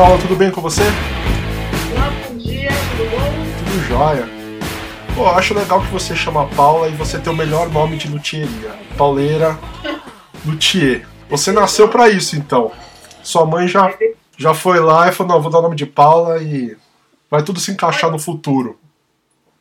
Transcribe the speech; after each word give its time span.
Paula, 0.00 0.18
tudo 0.18 0.34
bem 0.34 0.50
com 0.50 0.62
você? 0.62 0.80
Olá, 1.92 2.10
bom 2.26 2.38
dia, 2.38 2.70
tudo 2.96 3.10
bom? 3.10 3.18
Tudo 3.58 3.84
jóia. 3.86 4.26
Pô, 5.14 5.26
acho 5.26 5.52
legal 5.52 5.78
que 5.82 5.88
você 5.88 6.16
chama 6.16 6.48
Paula 6.56 6.88
e 6.88 6.92
você 6.92 7.18
tem 7.18 7.30
o 7.30 7.36
melhor 7.36 7.68
nome 7.68 7.98
de 7.98 8.08
luthieria. 8.08 8.70
Pauleira 8.96 9.58
Luthier. 10.46 11.06
Você 11.28 11.52
nasceu 11.52 11.86
para 11.86 12.08
isso, 12.08 12.34
então. 12.34 12.72
Sua 13.22 13.44
mãe 13.44 13.68
já, 13.68 13.94
já 14.38 14.54
foi 14.54 14.80
lá 14.80 15.06
e 15.06 15.12
falou, 15.12 15.34
não, 15.34 15.42
vou 15.42 15.52
dar 15.52 15.58
o 15.58 15.62
nome 15.62 15.76
de 15.76 15.84
Paula 15.84 16.42
e 16.42 16.74
vai 17.30 17.42
tudo 17.42 17.60
se 17.60 17.70
encaixar 17.70 18.10
no 18.10 18.18
futuro. 18.18 18.80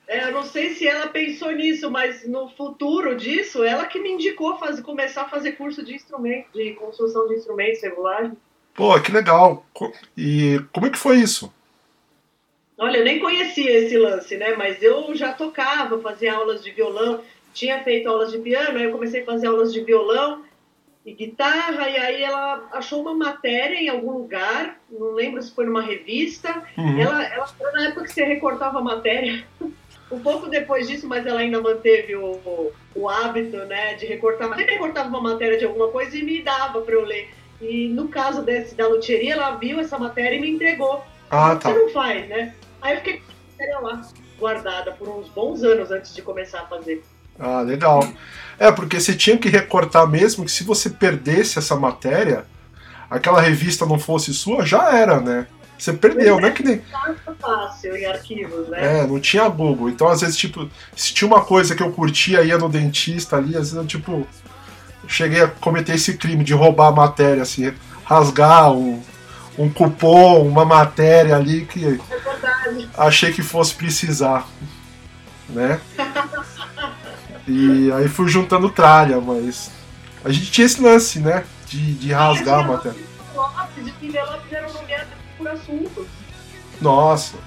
É, 0.08 0.30
eu 0.30 0.32
não 0.32 0.46
sei 0.46 0.74
se 0.74 0.88
ela 0.88 1.08
pensou 1.08 1.52
nisso, 1.52 1.92
mas 1.92 2.26
no 2.26 2.48
futuro 2.48 3.18
disso, 3.18 3.62
ela 3.62 3.86
que 3.88 4.00
me 4.00 4.14
indicou 4.14 4.58
fazer, 4.58 4.84
começar 4.84 5.24
a 5.24 5.30
fazer 5.30 5.52
curso 5.58 5.84
de 5.84 5.94
instrumento, 5.94 6.48
de 6.54 6.76
construção 6.76 7.28
de 7.28 7.34
instrumentos, 7.34 7.84
regulagem. 7.84 8.38
Pô, 8.74 9.00
que 9.00 9.12
legal. 9.12 9.66
E 10.18 10.62
como 10.72 10.88
é 10.88 10.90
que 10.90 10.98
foi 10.98 11.18
isso? 11.18 11.52
Olha, 12.78 12.98
eu 12.98 13.04
nem 13.04 13.20
conhecia 13.20 13.78
esse 13.78 13.98
lance, 13.98 14.38
né? 14.38 14.56
Mas 14.56 14.82
eu 14.82 15.14
já 15.14 15.34
tocava, 15.34 16.02
fazia 16.02 16.34
aulas 16.34 16.64
de 16.64 16.72
violão, 16.72 17.22
tinha 17.54 17.84
feito 17.84 18.08
aulas 18.08 18.32
de 18.32 18.38
piano, 18.38 18.78
aí 18.78 18.86
eu 18.86 18.92
comecei 18.92 19.22
a 19.22 19.26
fazer 19.26 19.48
aulas 19.48 19.74
de 19.74 19.82
violão 19.82 20.44
e 21.06 21.14
guitarra, 21.14 21.90
e 21.90 21.98
aí 21.98 22.24
ela 22.24 22.70
achou 22.72 23.02
uma 23.02 23.14
matéria 23.14 23.76
em 23.76 23.90
algum 23.90 24.12
lugar, 24.12 24.80
não 24.90 25.12
lembro 25.12 25.42
se 25.42 25.54
foi 25.54 25.66
numa 25.66 25.82
revista. 25.82 26.64
Uhum. 26.78 27.02
Ela, 27.02 27.24
ela, 27.26 27.50
na 27.74 27.88
época 27.88 28.04
que 28.04 28.14
você 28.14 28.24
recortava 28.24 28.80
a 28.80 28.84
matéria, 28.84 29.44
um 30.12 30.20
pouco 30.20 30.48
depois 30.50 30.88
disso, 30.88 31.08
mas 31.08 31.26
ela 31.26 31.42
ainda 31.42 31.62
manteve 31.62 32.16
o, 32.16 32.72
o 32.96 33.10
hábito, 33.10 33.58
né, 33.66 33.96
de 33.96 34.06
recortar. 34.06 34.48
Sempre 34.56 34.74
recortava 34.74 35.10
uma 35.10 35.22
matéria 35.22 35.58
de 35.58 35.66
alguma 35.66 35.90
coisa 35.90 36.18
e 36.18 36.24
me 36.24 36.42
dava 36.42 36.82
para 36.82 36.96
eu 36.96 37.04
ler. 37.04 37.30
E 37.62 37.90
no 37.90 38.08
caso 38.08 38.42
desse 38.42 38.76
da 38.76 38.88
luthieria, 38.88 39.34
ela 39.34 39.56
viu 39.56 39.80
essa 39.80 39.98
matéria 39.98 40.38
e 40.38 40.42
me 40.42 40.50
entregou. 40.50 41.04
Ah, 41.30 41.56
tá. 41.56 41.72
Você 41.72 41.80
não 41.80 41.90
faz, 41.90 42.28
né? 42.28 42.54
Aí 42.82 42.94
eu 42.94 42.98
fiquei 43.00 43.18
com 43.18 43.24
a 43.32 43.52
matéria 43.52 43.80
lá, 43.80 44.02
guardada 44.40 44.92
por 44.94 45.10
uns 45.10 45.28
bons 45.30 45.64
anos 45.64 45.92
antes 45.92 46.14
de 46.14 46.22
começar 46.22 46.62
a 46.62 46.66
fazer. 46.66 47.04
Ah, 47.38 47.62
legal. 47.62 48.08
É, 48.58 48.72
porque 48.72 49.00
você 49.00 49.14
tinha 49.14 49.38
que 49.38 49.50
recortar 49.50 50.08
mesmo 50.08 50.46
que 50.46 50.52
se 50.52 50.64
você 50.64 50.90
perdesse 50.90 51.60
essa 51.60 51.76
matéria, 51.76 52.46
aquela 53.10 53.42
revista 53.42 53.86
não 53.86 54.00
fosse 54.00 54.34
sua, 54.34 54.66
já 54.66 54.98
era, 54.98 55.20
né? 55.20 55.48
Você 55.78 55.94
perdeu, 55.94 56.42
não 56.42 56.50
é 56.50 56.52
que 56.52 56.62
nem. 56.62 56.82
fácil 57.40 57.96
em 57.96 58.06
arquivos, 58.06 58.68
né? 58.68 59.00
É, 59.00 59.08
não 59.08 59.18
tinha 59.18 59.48
Google. 59.48 59.90
Então, 59.90 60.10
às 60.10 60.20
vezes, 60.20 60.36
tipo, 60.36 60.70
se 60.94 61.14
tinha 61.14 61.26
uma 61.26 61.42
coisa 61.42 61.74
que 61.74 61.82
eu 61.82 61.92
curtia, 61.94 62.44
ia 62.44 62.58
no 62.58 62.68
dentista 62.68 63.38
ali, 63.38 63.56
às 63.56 63.72
vezes 63.72 63.76
eu, 63.76 63.86
tipo, 63.86 64.28
cheguei 65.10 65.42
a 65.42 65.48
cometer 65.48 65.96
esse 65.96 66.16
crime 66.16 66.44
de 66.44 66.54
roubar 66.54 66.88
a 66.88 66.92
matéria, 66.92 67.42
assim, 67.42 67.74
rasgar 68.06 68.72
um, 68.72 69.02
um 69.58 69.70
cupom, 69.70 70.48
uma 70.48 70.64
matéria 70.64 71.36
ali 71.36 71.66
que 71.66 72.00
achei 72.96 73.34
que 73.34 73.42
fosse 73.42 73.74
precisar, 73.74 74.48
né? 75.50 75.82
E 77.48 77.92
aí 77.92 78.08
fui 78.08 78.30
juntando 78.30 78.70
tralha, 78.70 79.20
mas 79.20 79.72
a 80.24 80.32
gente 80.32 80.52
tinha 80.52 80.68
esse 80.68 80.80
lance, 80.80 81.20
né? 81.20 81.44
De, 81.66 81.96
de 81.96 82.14
rasgar 82.14 82.60
a 82.60 82.64
matéria. 82.64 83.10
De 83.76 84.06
envelopes 84.08 84.54
eram 84.54 84.74
nomeados 84.74 85.14
por 85.38 85.48
assuntos. 85.48 86.06
Nossa, 86.80 87.38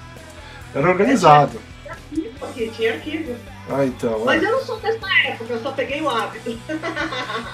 era 0.75 0.89
organizado. 0.89 1.61
Tinha 1.81 1.93
arquivo 1.93 2.71
tinha 2.75 2.93
arquivo. 2.93 3.52
Ah, 3.69 3.85
então. 3.85 4.23
Mas 4.25 4.43
é. 4.43 4.45
eu 4.45 4.51
não 4.51 4.65
sou 4.65 4.79
dessa 4.79 5.07
época, 5.25 5.53
eu 5.53 5.61
só 5.61 5.71
peguei 5.71 6.01
o 6.01 6.09
hábito. 6.09 6.59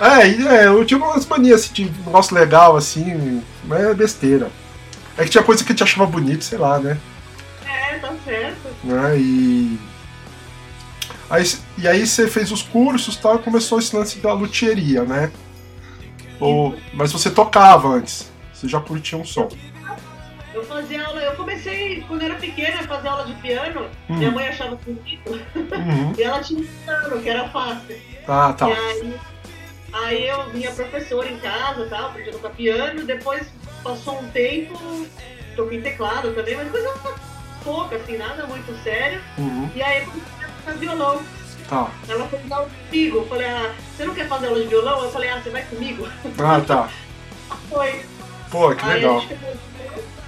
é, 0.02 0.64
é, 0.64 0.68
eu 0.68 0.84
tinha 0.86 0.98
umas 0.98 1.26
manias 1.26 1.62
assim, 1.62 1.74
de 1.74 1.90
negócio 2.06 2.36
legal, 2.36 2.76
assim, 2.76 3.44
mas 3.66 3.82
é 3.82 3.94
besteira. 3.94 4.52
É 5.18 5.24
que 5.24 5.30
tinha 5.30 5.44
coisa 5.44 5.64
que 5.64 5.74
te 5.74 5.84
achava 5.84 6.06
bonito, 6.06 6.44
sei 6.44 6.58
lá, 6.58 6.80
né? 6.80 6.98
É, 7.66 8.00
tá 8.00 8.14
certo. 8.26 8.70
Né? 8.84 9.18
E. 9.18 9.80
Aí, 11.30 11.44
e 11.78 11.88
aí 11.88 12.08
você 12.08 12.28
fez 12.28 12.52
os 12.52 12.64
cursos 12.64 13.16
tal, 13.16 13.36
e 13.36 13.40
começou 13.40 13.78
esse 13.78 13.96
lance 13.96 14.18
da 14.18 14.34
luthieria, 14.34 15.04
né? 15.04 15.32
Ou, 16.40 16.76
mas 16.94 17.12
você 17.12 17.30
tocava 17.30 17.90
antes, 17.90 18.32
você 18.52 18.68
já 18.68 18.80
curtia 18.80 19.18
um 19.18 19.26
som. 19.26 19.48
Eu 20.54 20.66
fazia 20.66 21.06
aula, 21.06 21.22
eu 21.22 21.36
comecei 21.36 22.04
quando 22.08 22.24
era 22.24 22.36
pequena 22.36 22.80
a 22.80 22.84
fazer 22.84 23.08
aula 23.08 23.26
de 23.26 23.34
piano, 23.36 23.82
uhum. 24.10 24.18
minha 24.18 24.32
mãe 24.32 24.48
achava 24.48 24.76
bonito. 24.76 25.30
Uhum. 25.30 26.14
e 26.18 26.24
ela 26.24 26.42
tinha 26.42 26.60
um 26.60 26.66
piano, 26.66 27.22
que 27.22 27.30
era 27.30 27.50
fácil. 27.50 28.02
Ah, 28.28 28.54
tá. 28.54 28.68
E 28.68 28.74
aí, 28.74 29.20
aí 29.94 30.28
eu 30.28 30.50
vinha 30.50 30.72
professora 30.72 31.30
em 31.30 31.38
casa, 31.40 31.86
tal, 31.88 32.08
aprendi 32.08 32.30
a 32.30 32.34
tocar 32.34 32.50
piano, 32.50 33.04
depois 33.04 33.48
passou 33.84 34.20
um 34.20 34.28
tempo, 34.30 34.78
toquei 35.56 35.82
teclado 35.82 36.34
também, 36.34 36.56
mas 36.56 36.72
coisa 36.72 36.94
pouca, 37.64 37.96
assim, 37.96 38.18
nada 38.18 38.48
muito 38.48 38.76
sério. 38.84 39.22
Uhum. 39.38 39.70
E 39.76 39.82
aí 39.82 40.04
eu 40.04 40.06
comecei 40.06 40.46
a 40.46 40.48
tocar 40.48 40.78
violão. 40.78 41.22
Tá. 41.70 41.92
Ela 42.08 42.28
foi 42.28 42.40
dar 42.40 42.66
comigo. 42.66 43.18
Eu 43.18 43.28
falei, 43.28 43.48
ah, 43.48 43.76
você 43.96 44.06
não 44.06 44.16
quer 44.16 44.28
fazer 44.28 44.48
aula 44.48 44.60
de 44.60 44.68
violão? 44.68 45.04
Eu 45.04 45.12
falei, 45.12 45.30
ah, 45.30 45.40
você 45.40 45.52
vai 45.52 45.64
comigo? 45.66 46.08
Ah, 46.40 46.60
tá. 46.66 46.90
foi. 47.70 48.04
Pô, 48.50 48.74
que 48.74 48.84
aí 48.84 48.96
legal. 48.96 49.24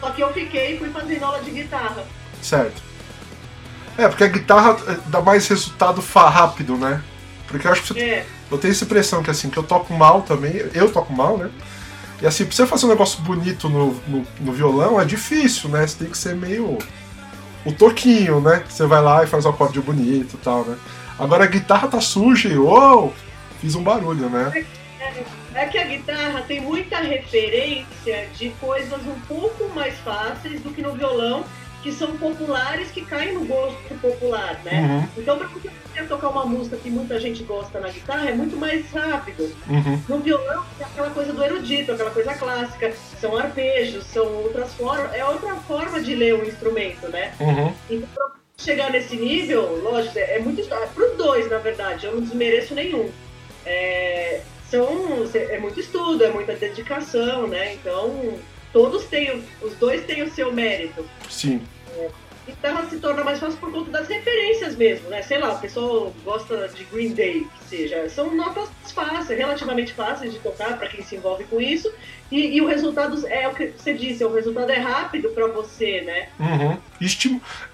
Só 0.02 0.10
que 0.10 0.22
eu 0.22 0.34
fiquei 0.34 0.76
e 0.76 0.80
fui 0.80 0.90
fazendo 0.90 1.24
aula 1.24 1.40
de 1.42 1.52
guitarra. 1.52 2.04
Certo. 2.42 2.82
É, 3.98 4.08
porque 4.08 4.24
a 4.24 4.28
guitarra 4.28 4.78
eh, 4.88 4.98
dá 5.08 5.22
mais 5.22 5.48
resultado 5.48 6.02
rápido, 6.02 6.76
né? 6.76 7.02
Porque 7.48 7.68
eu 7.68 7.72
acho 7.72 7.84
que 7.84 7.88
você. 7.90 8.00
É. 8.00 8.26
Eu 8.50 8.58
tenho 8.58 8.72
essa 8.72 8.84
impressão 8.84 9.22
que 9.24 9.30
assim, 9.30 9.50
que 9.50 9.58
eu 9.58 9.64
toco 9.64 9.94
mal 9.94 10.24
também, 10.24 10.54
eu 10.74 10.92
toco 10.92 11.14
mal, 11.14 11.38
né? 11.38 11.50
E 12.22 12.28
assim, 12.28 12.46
pra 12.46 12.56
você 12.56 12.66
fazer 12.66 12.86
um 12.86 12.90
negócio 12.90 13.22
bonito 13.22 13.70
no, 13.70 13.94
no, 14.08 14.28
no 14.40 14.52
violão 14.52 15.00
é 15.00 15.06
difícil, 15.06 15.70
né? 15.70 15.86
Você 15.86 16.00
tem 16.00 16.10
que 16.10 16.18
ser 16.18 16.36
meio. 16.36 16.78
o 17.64 17.72
toquinho, 17.72 18.42
né? 18.42 18.64
Você 18.68 18.86
vai 18.86 19.02
lá 19.02 19.24
e 19.24 19.28
faz 19.28 19.46
um 19.46 19.50
acorde 19.50 19.80
bonito 19.80 20.36
e 20.36 20.38
tal, 20.38 20.66
né? 20.66 20.76
Agora 21.20 21.44
a 21.44 21.48
guitarra 21.48 21.88
tá 21.88 22.02
suja 22.02 22.50
e, 22.50 22.58
uou, 22.58 23.14
fiz 23.62 23.76
um 23.76 23.84
barulho, 23.84 24.30
né? 24.30 24.52
É 24.56 24.81
que 25.72 25.78
a 25.78 25.84
guitarra 25.84 26.42
tem 26.42 26.62
muita 26.62 26.98
referência 26.98 28.28
de 28.38 28.50
coisas 28.52 29.06
um 29.06 29.20
pouco 29.28 29.70
mais 29.70 29.98
fáceis 30.00 30.62
do 30.62 30.72
que 30.72 30.82
no 30.82 30.94
violão, 30.94 31.46
que 31.82 31.92
são 31.92 32.16
populares, 32.18 32.92
que 32.92 33.04
caem 33.04 33.34
no 33.34 33.46
gosto 33.46 34.00
popular, 34.00 34.60
né? 34.64 34.82
Uhum. 34.82 35.22
Então, 35.22 35.38
para 35.38 35.48
você 35.48 36.04
tocar 36.08 36.30
uma 36.30 36.46
música 36.46 36.78
que 36.78 36.90
muita 36.90 37.20
gente 37.20 37.44
gosta 37.44 37.80
na 37.80 37.90
guitarra, 37.90 38.30
é 38.30 38.34
muito 38.34 38.56
mais 38.56 38.90
rápido. 38.92 39.52
Uhum. 39.68 40.02
No 40.08 40.20
violão, 40.20 40.64
é 40.80 40.84
aquela 40.84 41.10
coisa 41.10 41.34
do 41.34 41.44
erudito, 41.44 41.92
aquela 41.92 42.12
coisa 42.12 42.34
clássica, 42.36 42.94
são 43.20 43.36
arpejos, 43.36 44.06
são 44.06 44.26
outras 44.44 44.74
formas, 44.76 45.14
é 45.14 45.26
outra 45.26 45.56
forma 45.56 46.00
de 46.02 46.16
ler 46.16 46.36
o 46.36 46.48
instrumento, 46.48 47.08
né? 47.08 47.34
Uhum. 47.40 47.74
Então, 47.90 48.08
pra 48.14 48.30
chegar 48.58 48.92
nesse 48.92 49.16
nível, 49.16 49.82
lógico, 49.82 50.20
é 50.20 50.40
muito. 50.40 50.62
É 50.62 50.86
para 50.86 51.04
os 51.04 51.18
dois, 51.18 51.50
na 51.50 51.58
verdade, 51.58 52.06
eu 52.06 52.14
não 52.14 52.22
desmereço 52.22 52.76
nenhum. 52.76 53.10
É, 53.66 54.42
são, 54.72 55.30
é 55.36 55.60
muito 55.60 55.80
estudo, 55.80 56.24
é 56.24 56.32
muita 56.32 56.56
dedicação, 56.56 57.46
né? 57.48 57.74
Então, 57.74 58.40
todos 58.72 59.04
têm, 59.06 59.44
os 59.62 59.76
dois 59.76 60.06
têm 60.06 60.24
o 60.24 60.32
seu 60.32 60.52
mérito. 60.54 61.06
Sim. 61.30 61.62
É, 61.98 62.10
guitarra 62.48 62.90
se 62.90 62.98
torna 62.98 63.24
mais 63.24 63.40
fácil 63.40 63.60
por 63.60 63.70
conta 63.70 63.92
das 63.92 64.08
referências 64.08 64.78
mesmo, 64.78 65.10
né? 65.10 65.22
Sei 65.22 65.38
lá, 65.38 65.54
o 65.54 65.60
pessoal 65.60 66.14
gosta 66.24 66.70
de 66.70 66.86
Green 66.86 67.14
Day, 67.14 67.46
que 67.60 67.70
seja, 67.70 68.10
são 68.10 68.34
notas 68.34 68.70
fáceis, 68.96 69.38
relativamente 69.38 69.94
fáceis 69.94 70.32
de 70.32 70.40
tocar 70.40 70.78
para 70.78 70.88
quem 70.88 71.04
se 71.04 71.18
envolve 71.18 71.44
com 71.44 71.60
isso, 71.60 71.92
e, 72.32 72.56
e, 72.56 72.62
o 72.62 72.68
resultado 72.68 73.28
é 73.28 73.46
o 73.50 73.54
que 73.54 73.74
você 73.78 73.94
disse, 73.94 74.24
o 74.24 74.34
resultado 74.34 74.72
é 74.72 74.80
rápido 74.80 75.30
para 75.30 75.48
você, 75.48 76.00
né? 76.02 76.30
Uhum. 76.40 76.78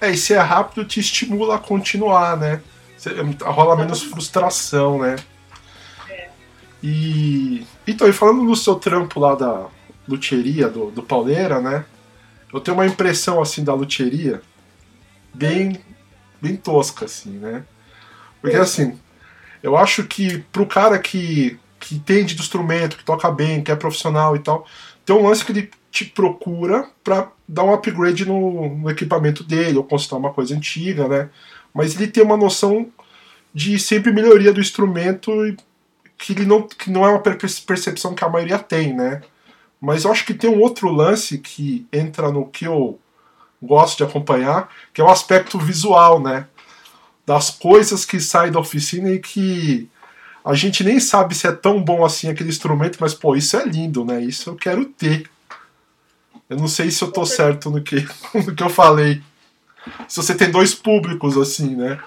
É, 0.01 0.09
e 0.09 0.17
se 0.17 0.33
é 0.33 0.39
rápido, 0.39 0.83
te 0.83 0.99
estimula 0.99 1.55
a 1.55 1.59
continuar, 1.59 2.35
né? 2.35 2.59
Você, 2.97 3.11
rola 3.43 3.75
menos 3.75 4.01
frustração, 4.01 4.97
né? 4.97 5.15
E. 6.81 7.65
Então, 7.87 8.07
e 8.07 8.13
falando 8.13 8.43
no 8.43 8.55
seu 8.55 8.75
trampo 8.75 9.19
lá 9.19 9.35
da 9.35 9.67
luthieria, 10.07 10.69
do, 10.69 10.91
do 10.91 11.03
Pauleira, 11.03 11.59
né? 11.59 11.85
Eu 12.53 12.61
tenho 12.61 12.77
uma 12.77 12.85
impressão 12.85 13.41
assim 13.41 13.63
da 13.63 13.73
luthieria 13.73 14.41
bem, 15.33 15.79
bem 16.41 16.55
tosca, 16.55 17.05
assim, 17.05 17.31
né? 17.31 17.63
Porque 18.41 18.55
assim, 18.55 18.97
eu 19.61 19.75
acho 19.75 20.05
que 20.05 20.39
pro 20.51 20.65
cara 20.65 20.97
que, 20.97 21.59
que 21.79 21.95
entende 21.95 22.35
do 22.35 22.41
instrumento, 22.41 22.97
que 22.97 23.03
toca 23.03 23.29
bem, 23.29 23.61
que 23.61 23.71
é 23.71 23.75
profissional 23.75 24.35
e 24.35 24.39
tal, 24.39 24.65
tem 25.05 25.15
um 25.15 25.27
lance 25.27 25.43
que 25.43 25.51
ele 25.51 25.69
te 25.91 26.05
procura 26.05 26.87
para 27.03 27.31
dar 27.47 27.63
um 27.63 27.73
upgrade 27.73 28.25
no, 28.25 28.69
no, 28.77 28.89
equipamento 28.89 29.43
dele, 29.43 29.77
ou 29.77 29.83
consultar 29.83 30.17
uma 30.17 30.33
coisa 30.33 30.55
antiga, 30.55 31.07
né? 31.07 31.29
Mas 31.73 31.95
ele 31.95 32.07
tem 32.07 32.23
uma 32.23 32.37
noção 32.37 32.87
de 33.53 33.79
sempre 33.79 34.11
melhoria 34.11 34.53
do 34.53 34.61
instrumento 34.61 35.31
que, 36.17 36.33
ele 36.33 36.45
não, 36.45 36.67
que 36.67 36.89
não 36.89 37.05
é 37.05 37.09
uma 37.09 37.19
percepção 37.19 38.13
que 38.13 38.23
a 38.23 38.29
maioria 38.29 38.59
tem, 38.59 38.93
né? 38.93 39.21
Mas 39.79 40.03
eu 40.03 40.11
acho 40.11 40.25
que 40.25 40.33
tem 40.33 40.49
um 40.49 40.59
outro 40.59 40.89
lance 40.89 41.37
que 41.37 41.85
entra 41.93 42.31
no 42.31 42.47
que 42.47 42.65
eu 42.65 42.99
gosto 43.61 43.97
de 43.97 44.03
acompanhar, 44.03 44.69
que 44.93 45.01
é 45.01 45.03
o 45.03 45.09
aspecto 45.09 45.57
visual, 45.59 46.19
né? 46.19 46.47
Das 47.25 47.49
coisas 47.49 48.05
que 48.05 48.19
saem 48.19 48.51
da 48.51 48.59
oficina 48.59 49.11
e 49.11 49.19
que 49.19 49.89
a 50.43 50.53
gente 50.53 50.83
nem 50.83 50.99
sabe 50.99 51.35
se 51.35 51.45
é 51.45 51.51
tão 51.51 51.83
bom 51.83 52.05
assim 52.05 52.29
aquele 52.29 52.49
instrumento, 52.49 52.97
mas 52.99 53.13
pô, 53.13 53.35
isso 53.35 53.57
é 53.57 53.65
lindo, 53.65 54.05
né? 54.05 54.21
Isso 54.21 54.49
eu 54.49 54.55
quero 54.55 54.85
ter. 54.85 55.29
Eu 56.49 56.57
não 56.57 56.67
sei 56.67 56.89
se 56.89 57.03
eu 57.03 57.11
tô 57.11 57.25
certo 57.25 57.69
no 57.69 57.81
que, 57.81 58.07
no 58.33 58.55
que 58.55 58.63
eu 58.63 58.69
falei. 58.69 59.21
Se 60.07 60.17
você 60.17 60.33
tem 60.33 60.49
dois 60.49 60.73
públicos, 60.73 61.37
assim, 61.37 61.75
né? 61.75 61.99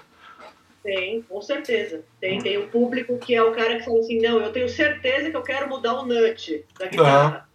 Tem, 0.82 1.22
com 1.22 1.42
certeza. 1.42 2.04
Tem, 2.20 2.38
tem 2.40 2.58
um 2.58 2.68
público 2.68 3.18
que 3.18 3.34
é 3.34 3.42
o 3.42 3.52
cara 3.52 3.76
que 3.76 3.84
fala 3.84 4.00
assim, 4.00 4.18
não, 4.20 4.40
eu 4.40 4.52
tenho 4.52 4.68
certeza 4.68 5.30
que 5.30 5.36
eu 5.36 5.42
quero 5.42 5.68
mudar 5.68 6.00
o 6.00 6.06
nut 6.06 6.64
da 6.78 6.86
guitarra. 6.86 7.50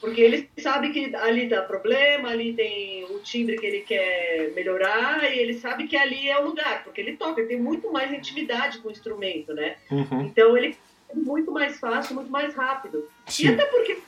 Porque 0.00 0.20
ele 0.20 0.50
sabe 0.58 0.90
que 0.90 1.14
ali 1.14 1.46
dá 1.46 1.60
problema, 1.62 2.30
ali 2.30 2.54
tem 2.54 3.04
o 3.04 3.18
timbre 3.20 3.58
que 3.58 3.66
ele 3.66 3.80
quer 3.80 4.50
melhorar, 4.54 5.30
e 5.30 5.38
ele 5.38 5.54
sabe 5.54 5.86
que 5.86 5.96
ali 5.96 6.28
é 6.28 6.40
o 6.40 6.46
lugar, 6.46 6.82
porque 6.82 7.02
ele 7.02 7.18
toca, 7.18 7.40
ele 7.40 7.50
tem 7.50 7.60
muito 7.60 7.92
mais 7.92 8.10
intimidade 8.10 8.78
com 8.78 8.88
o 8.88 8.90
instrumento, 8.90 9.52
né? 9.52 9.76
Uhum. 9.90 10.22
Então 10.22 10.56
ele 10.56 10.74
é 11.10 11.14
muito 11.14 11.52
mais 11.52 11.78
fácil, 11.78 12.14
muito 12.14 12.30
mais 12.30 12.54
rápido. 12.54 13.08
Sim. 13.26 13.48
E 13.48 13.48
até 13.48 13.66
porque 13.66 13.98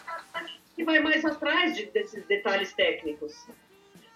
ele 0.79 0.87
vai 0.87 0.99
mais 0.99 1.25
atrás 1.27 1.77
de, 1.77 1.85
desses 1.87 2.25
detalhes 2.27 2.73
técnicos. 2.73 3.47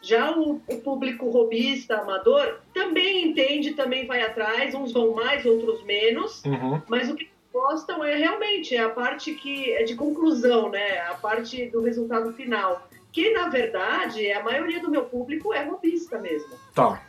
Já 0.06 0.30
o, 0.36 0.62
o, 0.68 0.76
público 0.80 1.28
robista, 1.30 1.96
amador, 1.96 2.60
também 2.72 3.26
entende, 3.28 3.72
também 3.74 4.06
vai 4.06 4.22
atrás, 4.22 4.72
uns 4.74 4.92
vão 4.92 5.12
mais, 5.14 5.44
outros 5.44 5.82
menos, 5.84 6.44
Uhum. 6.44 6.80
mas 6.88 7.10
o 7.10 7.16
que 7.16 7.28
gostam 7.52 8.04
é 8.04 8.14
realmente 8.14 8.76
é 8.76 8.80
a 8.80 8.88
parte 8.90 9.34
que 9.34 9.72
é 9.72 9.82
de 9.82 9.96
conclusão, 9.96 10.68
né? 10.70 11.00
A 11.08 11.14
parte 11.14 11.66
do 11.70 11.80
resultado 11.82 12.32
final. 12.34 12.88
Que 13.12 13.32
na 13.32 13.48
verdade 13.48 14.30
a 14.30 14.42
maioria 14.44 14.78
do 14.78 14.90
meu 14.90 15.06
público 15.06 15.52
é 15.52 15.64
robista 15.64 16.18
mesmo. 16.18 16.50
Tá. 16.74 17.02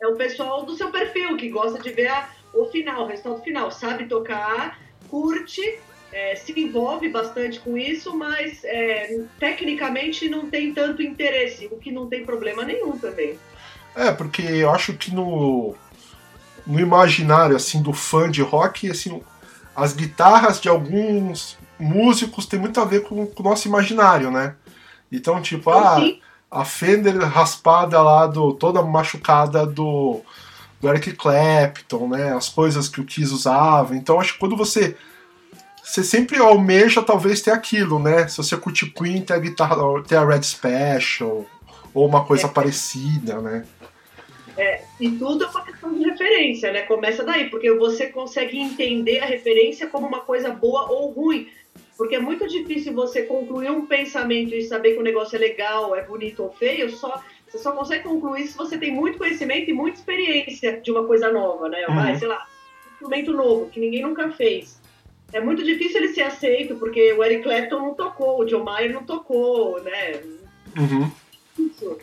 É 0.00 0.06
o 0.08 0.16
pessoal 0.16 0.64
do 0.64 0.74
seu 0.74 0.90
perfil 0.90 1.36
que 1.36 1.48
gosta 1.48 1.78
de 1.78 1.90
ver 1.92 2.08
a- 2.08 2.28
o 2.52 2.66
final, 2.66 3.04
o 3.04 3.06
resultado 3.06 3.40
final, 3.42 3.70
sabe 3.70 4.06
tocar, 4.06 4.78
curte, 5.08 5.78
é, 6.12 6.36
se 6.36 6.58
envolve 6.60 7.08
bastante 7.08 7.58
com 7.60 7.76
isso, 7.76 8.16
mas 8.16 8.62
é, 8.64 9.20
tecnicamente 9.38 10.28
não 10.28 10.48
tem 10.48 10.72
tanto 10.72 11.02
interesse, 11.02 11.68
o 11.72 11.76
que 11.76 11.90
não 11.90 12.06
tem 12.06 12.24
problema 12.24 12.64
nenhum 12.64 12.98
também. 12.98 13.38
É, 13.94 14.12
porque 14.12 14.42
eu 14.42 14.70
acho 14.70 14.94
que 14.94 15.14
no, 15.14 15.74
no 16.66 16.80
imaginário, 16.80 17.56
assim, 17.56 17.82
do 17.82 17.92
fã 17.92 18.30
de 18.30 18.42
rock, 18.42 18.90
assim, 18.90 19.22
as 19.74 19.92
guitarras 19.92 20.60
de 20.60 20.68
alguns 20.68 21.58
músicos 21.78 22.46
tem 22.46 22.60
muito 22.60 22.80
a 22.80 22.84
ver 22.84 23.02
com, 23.02 23.26
com 23.26 23.42
o 23.42 23.46
nosso 23.46 23.66
imaginário, 23.66 24.30
né? 24.30 24.54
Então, 25.10 25.42
tipo, 25.42 25.70
ah, 25.70 25.96
Sim, 25.96 26.20
a 26.50 26.64
Fender 26.64 27.18
raspada 27.18 28.00
lá, 28.02 28.26
do, 28.26 28.52
toda 28.52 28.82
machucada 28.82 29.66
do, 29.66 30.20
do 30.80 30.88
Eric 30.88 31.12
Clapton, 31.12 32.08
né? 32.08 32.34
As 32.34 32.50
coisas 32.50 32.88
que 32.88 33.00
o 33.00 33.04
Kiss 33.04 33.32
usava. 33.32 33.96
Então, 33.96 34.20
acho 34.20 34.34
que 34.34 34.38
quando 34.38 34.56
você. 34.56 34.96
Você 35.82 36.04
sempre 36.04 36.38
almeja 36.38 37.02
talvez 37.02 37.42
ter 37.42 37.50
aquilo, 37.50 37.98
né? 37.98 38.28
Se 38.28 38.36
você 38.36 38.56
curte 38.56 38.90
Queen, 38.90 39.22
ter 39.22 39.34
a 39.34 39.38
guitarra, 39.38 39.76
ter 40.06 40.16
a 40.16 40.24
Red 40.24 40.42
Special, 40.42 41.44
ou 41.92 42.06
uma 42.06 42.24
coisa 42.24 42.46
É. 42.46 42.50
parecida, 42.50 43.40
né? 43.40 43.64
E 45.00 45.10
tudo 45.10 45.44
é 45.44 45.48
uma 45.48 45.64
questão 45.64 45.92
de 45.92 46.04
referência, 46.08 46.72
né? 46.72 46.82
Começa 46.82 47.24
daí, 47.24 47.50
porque 47.50 47.72
você 47.72 48.06
consegue 48.06 48.56
entender 48.58 49.18
a 49.18 49.26
referência 49.26 49.88
como 49.88 50.06
uma 50.06 50.20
coisa 50.20 50.50
boa 50.50 50.88
ou 50.92 51.10
ruim. 51.10 51.48
Porque 51.96 52.14
é 52.14 52.20
muito 52.20 52.46
difícil 52.46 52.92
você 52.92 53.22
concluir 53.22 53.70
um 53.70 53.86
pensamento 53.86 54.54
e 54.54 54.62
saber 54.62 54.92
que 54.92 55.00
o 55.00 55.02
negócio 55.02 55.34
é 55.36 55.38
legal, 55.38 55.96
é 55.96 56.02
bonito 56.04 56.44
ou 56.44 56.52
feio, 56.52 56.88
só, 56.90 57.20
você 57.48 57.58
só 57.58 57.72
consegue 57.72 58.04
concluir 58.04 58.46
se 58.46 58.56
você 58.56 58.78
tem 58.78 58.92
muito 58.92 59.18
conhecimento 59.18 59.68
e 59.68 59.72
muita 59.72 59.98
experiência 59.98 60.80
de 60.80 60.90
uma 60.92 61.04
coisa 61.04 61.32
nova, 61.32 61.68
né? 61.68 61.84
Uhum. 61.88 61.94
Vai, 61.96 62.16
sei 62.16 62.28
lá, 62.28 62.46
um 62.86 62.92
instrumento 62.92 63.32
novo, 63.32 63.70
que 63.70 63.80
ninguém 63.80 64.02
nunca 64.02 64.30
fez. 64.30 64.80
É 65.32 65.40
muito 65.40 65.64
difícil 65.64 65.98
ele 66.02 66.12
ser 66.12 66.22
aceito, 66.22 66.76
porque 66.76 67.12
o 67.14 67.24
Eric 67.24 67.42
Clapton 67.42 67.78
não 67.78 67.94
tocou, 67.94 68.40
o 68.40 68.44
John 68.44 68.62
Mayer 68.64 68.92
não 68.92 69.02
tocou, 69.04 69.82
né? 69.82 70.20
Uhum, 70.76 71.10
Isso. 71.58 71.98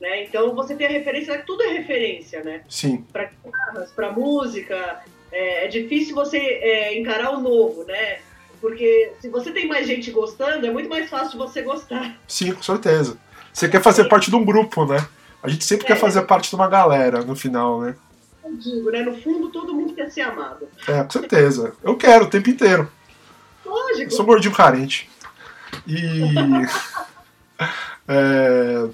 Né? 0.00 0.24
Então 0.24 0.54
você 0.54 0.74
tem 0.74 0.86
a 0.86 0.90
referência, 0.90 1.42
tudo 1.46 1.62
é 1.62 1.68
referência, 1.72 2.42
né? 2.44 2.62
sim. 2.68 3.04
para 3.12 3.30
guitarras, 3.44 3.90
para 3.92 4.12
música. 4.12 5.00
É, 5.32 5.64
é 5.64 5.68
difícil 5.68 6.14
você 6.14 6.36
é, 6.38 6.98
encarar 6.98 7.32
o 7.32 7.40
novo, 7.40 7.84
né? 7.84 8.18
Porque 8.60 9.12
se 9.20 9.28
você 9.28 9.50
tem 9.50 9.66
mais 9.66 9.86
gente 9.86 10.10
gostando, 10.10 10.66
é 10.66 10.70
muito 10.70 10.88
mais 10.88 11.08
fácil 11.10 11.32
de 11.32 11.38
você 11.38 11.62
gostar. 11.62 12.16
Sim, 12.26 12.52
com 12.52 12.62
certeza. 12.62 13.18
Você 13.52 13.68
quer 13.68 13.82
fazer 13.82 14.04
parte 14.08 14.30
de 14.30 14.36
um 14.36 14.44
grupo, 14.44 14.84
né? 14.86 15.06
A 15.42 15.48
gente 15.48 15.64
sempre 15.64 15.84
É. 15.86 15.88
quer 15.88 15.96
fazer 15.96 16.22
parte 16.22 16.48
de 16.50 16.54
uma 16.56 16.68
galera 16.68 17.22
no 17.22 17.34
final, 17.36 17.80
né? 17.80 17.94
Eu 18.48 18.56
digo, 18.56 18.90
né? 18.90 19.02
No 19.02 19.14
fundo, 19.20 19.50
todo 19.50 19.74
mundo 19.74 19.92
quer 19.94 20.10
ser 20.10 20.22
amado. 20.22 20.66
É, 20.86 21.02
com 21.04 21.10
certeza. 21.10 21.74
Eu 21.82 21.96
quero 21.96 22.24
o 22.24 22.30
tempo 22.30 22.48
inteiro. 22.48 22.90
Eu 23.64 23.70
Lógico. 23.70 24.10
sou 24.10 24.24
gordinho 24.24 24.54
carente. 24.54 25.08
E. 25.86 26.22
é, 28.08 28.88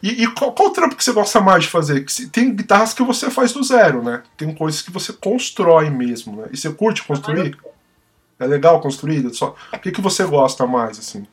E, 0.00 0.22
e 0.22 0.26
qual, 0.28 0.52
qual 0.52 0.68
o 0.68 0.72
trampo 0.72 0.94
que 0.94 1.02
você 1.02 1.12
gosta 1.12 1.40
mais 1.40 1.64
de 1.64 1.70
fazer? 1.70 2.04
Que 2.04 2.26
Tem 2.26 2.54
guitarras 2.54 2.94
que 2.94 3.02
você 3.02 3.30
faz 3.30 3.52
do 3.52 3.64
zero, 3.64 4.02
né? 4.02 4.22
Tem 4.36 4.54
coisas 4.54 4.80
que 4.82 4.92
você 4.92 5.12
constrói 5.12 5.90
mesmo, 5.90 6.36
né? 6.36 6.48
E 6.52 6.56
você 6.56 6.70
curte 6.70 7.02
construir? 7.02 7.56
É 8.38 8.46
legal 8.46 8.80
construir? 8.80 9.28
Só... 9.34 9.56
O 9.72 9.78
que, 9.78 9.90
que 9.90 10.00
você 10.00 10.24
gosta 10.24 10.66
mais, 10.66 10.98
assim? 10.98 11.26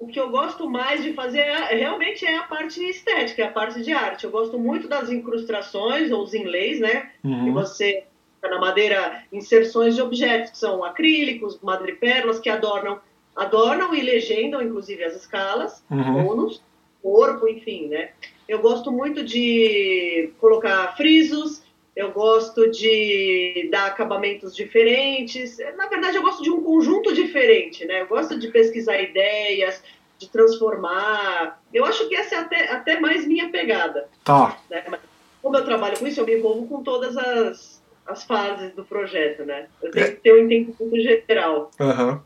O 0.00 0.06
que 0.06 0.18
eu 0.18 0.30
gosto 0.30 0.68
mais 0.68 1.02
de 1.04 1.12
fazer 1.12 1.40
é, 1.40 1.74
realmente 1.74 2.24
é 2.24 2.38
a 2.38 2.44
parte 2.44 2.82
estética, 2.82 3.42
é 3.42 3.46
a 3.46 3.52
parte 3.52 3.82
de 3.82 3.92
arte. 3.92 4.24
Eu 4.24 4.30
gosto 4.30 4.58
muito 4.58 4.88
das 4.88 5.10
incrustações, 5.10 6.10
ou 6.10 6.22
os 6.24 6.32
inlays, 6.32 6.80
né? 6.80 7.10
que 7.22 7.28
Uhum. 7.28 7.52
você 7.52 8.04
na 8.42 8.58
madeira 8.58 9.22
inserções 9.30 9.94
de 9.94 10.00
objetos 10.00 10.52
que 10.52 10.58
são 10.58 10.82
acrílicos, 10.82 11.58
madrepérolas 11.62 12.40
que 12.40 12.48
adornam, 12.48 12.98
adornam 13.36 13.94
e 13.94 14.00
legendam 14.00 14.62
inclusive 14.62 15.04
as 15.04 15.14
escalas, 15.14 15.84
Uhum. 15.90 16.26
ônus, 16.26 16.62
corpo, 17.02 17.46
enfim, 17.46 17.88
né? 17.88 18.10
Eu 18.48 18.60
gosto 18.60 18.90
muito 18.90 19.22
de 19.22 20.32
colocar 20.40 20.96
frisos, 20.96 21.62
eu 22.00 22.10
gosto 22.12 22.70
de 22.70 23.68
dar 23.70 23.86
acabamentos 23.86 24.54
diferentes. 24.54 25.58
Na 25.76 25.86
verdade, 25.86 26.16
eu 26.16 26.22
gosto 26.22 26.42
de 26.42 26.50
um 26.50 26.62
conjunto 26.62 27.12
diferente, 27.14 27.84
né? 27.84 28.02
Eu 28.02 28.06
gosto 28.06 28.38
de 28.38 28.48
pesquisar 28.48 29.00
ideias, 29.00 29.82
de 30.18 30.28
transformar. 30.28 31.60
Eu 31.72 31.84
acho 31.84 32.08
que 32.08 32.14
essa 32.16 32.34
é 32.36 32.38
até, 32.38 32.70
até 32.72 33.00
mais 33.00 33.26
minha 33.26 33.48
pegada 33.50 34.08
Tá. 34.24 34.58
né? 34.70 34.84
Mas 34.90 35.00
como 35.42 35.56
eu 35.56 35.64
trabalho 35.64 35.98
com 35.98 36.06
isso, 36.06 36.20
eu 36.20 36.26
me 36.26 36.36
envolvo 36.36 36.66
com 36.66 36.82
todas 36.82 37.16
as, 37.16 37.82
as 38.06 38.24
fases 38.24 38.72
do 38.74 38.84
projeto, 38.84 39.44
né? 39.44 39.66
Eu 39.82 39.90
tenho 39.90 40.06
É. 40.06 40.10
que 40.10 40.16
ter 40.20 40.32
um 40.34 40.38
entendimento 40.44 41.00
geral. 41.28 41.70
Aham. 41.80 42.22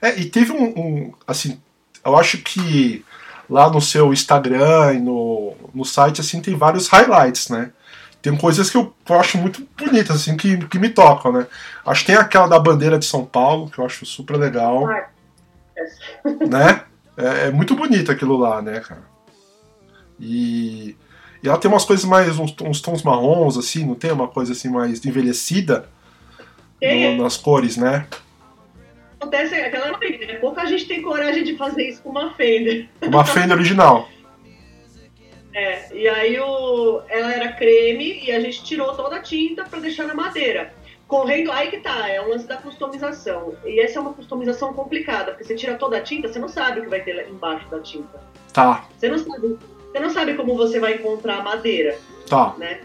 É, 0.00 0.18
e 0.18 0.24
teve 0.28 0.52
um, 0.52 0.64
um, 0.78 1.14
Assim, 1.26 1.60
eu 2.04 2.16
acho 2.16 2.38
que 2.38 3.04
lá 3.48 3.70
no 3.70 3.80
seu 3.80 4.12
Instagram 4.12 4.94
e 4.94 4.98
no, 4.98 5.54
no 5.74 5.84
site, 5.84 6.20
assim, 6.20 6.40
tem 6.40 6.54
vários 6.56 6.88
highlights, 6.88 7.48
né? 7.48 7.72
Tem 8.22 8.36
coisas 8.36 8.70
que 8.70 8.76
eu, 8.76 8.94
que 9.04 9.12
eu 9.12 9.18
acho 9.18 9.36
muito 9.36 9.66
bonitas, 9.76 10.14
assim, 10.16 10.36
que, 10.36 10.56
que 10.68 10.78
me 10.78 10.88
tocam, 10.88 11.32
né? 11.32 11.46
Acho 11.84 12.02
que 12.02 12.06
tem 12.12 12.14
aquela 12.16 12.46
da 12.46 12.58
bandeira 12.58 12.96
de 12.98 13.04
São 13.04 13.24
Paulo, 13.24 13.68
que 13.68 13.78
eu 13.78 13.84
acho 13.84 14.06
super 14.06 14.36
legal, 14.36 14.86
Ah, 14.88 15.08
né? 16.48 16.82
É, 17.16 17.48
é 17.48 17.50
muito 17.50 17.74
bonito 17.74 18.12
aquilo 18.12 18.36
lá, 18.36 18.62
né, 18.62 18.78
cara? 18.80 19.02
E, 20.20 20.96
e 21.42 21.48
ela 21.48 21.58
tem 21.58 21.68
umas 21.70 21.84
coisas 21.84 22.04
mais, 22.04 22.38
uns, 22.38 22.54
uns 22.62 22.80
tons 22.80 23.02
marrons, 23.02 23.58
assim, 23.58 23.84
não 23.84 23.96
tem 23.96 24.12
uma 24.12 24.28
coisa 24.28 24.52
assim 24.52 24.68
mais 24.68 25.04
envelhecida 25.04 25.88
no- 26.80 27.22
nas 27.24 27.36
cores, 27.36 27.76
né? 27.76 28.06
acontece 29.20 29.54
aquela 29.54 29.96
coisa, 29.96 30.18
né? 30.26 30.34
Pouca 30.34 30.66
gente 30.66 30.86
tem 30.86 31.00
coragem 31.00 31.44
de 31.44 31.56
fazer 31.56 31.88
isso 31.88 32.02
com 32.02 32.10
uma 32.10 32.34
Fender. 32.34 32.88
Uma 33.02 33.24
Fender 33.24 33.56
original. 33.56 34.08
É, 35.54 35.94
e 35.94 36.08
aí 36.08 36.38
o, 36.40 37.02
ela 37.08 37.32
era 37.32 37.52
creme 37.52 38.24
e 38.24 38.32
a 38.32 38.40
gente 38.40 38.64
tirou 38.64 38.94
toda 38.94 39.16
a 39.16 39.22
tinta 39.22 39.64
para 39.64 39.80
deixar 39.80 40.06
na 40.06 40.14
madeira. 40.14 40.72
Correndo, 41.06 41.52
aí 41.52 41.70
que 41.70 41.78
tá, 41.78 42.08
é 42.08 42.20
um 42.22 42.30
lance 42.30 42.46
da 42.46 42.56
customização. 42.56 43.54
E 43.66 43.80
essa 43.80 43.98
é 43.98 44.00
uma 44.02 44.14
customização 44.14 44.72
complicada, 44.72 45.32
porque 45.32 45.44
você 45.44 45.54
tira 45.54 45.74
toda 45.74 45.98
a 45.98 46.00
tinta, 46.00 46.28
você 46.28 46.38
não 46.38 46.48
sabe 46.48 46.80
o 46.80 46.84
que 46.84 46.88
vai 46.88 47.02
ter 47.02 47.28
embaixo 47.28 47.68
da 47.68 47.80
tinta. 47.80 48.20
Tá, 48.52 48.86
Você 48.96 49.08
não 49.08 49.18
sabe, 49.18 49.58
você 49.90 50.00
não 50.00 50.10
sabe 50.10 50.34
como 50.34 50.56
você 50.56 50.80
vai 50.80 50.94
encontrar 50.94 51.38
a 51.38 51.42
madeira. 51.42 51.98
tá. 52.28 52.54
né? 52.56 52.80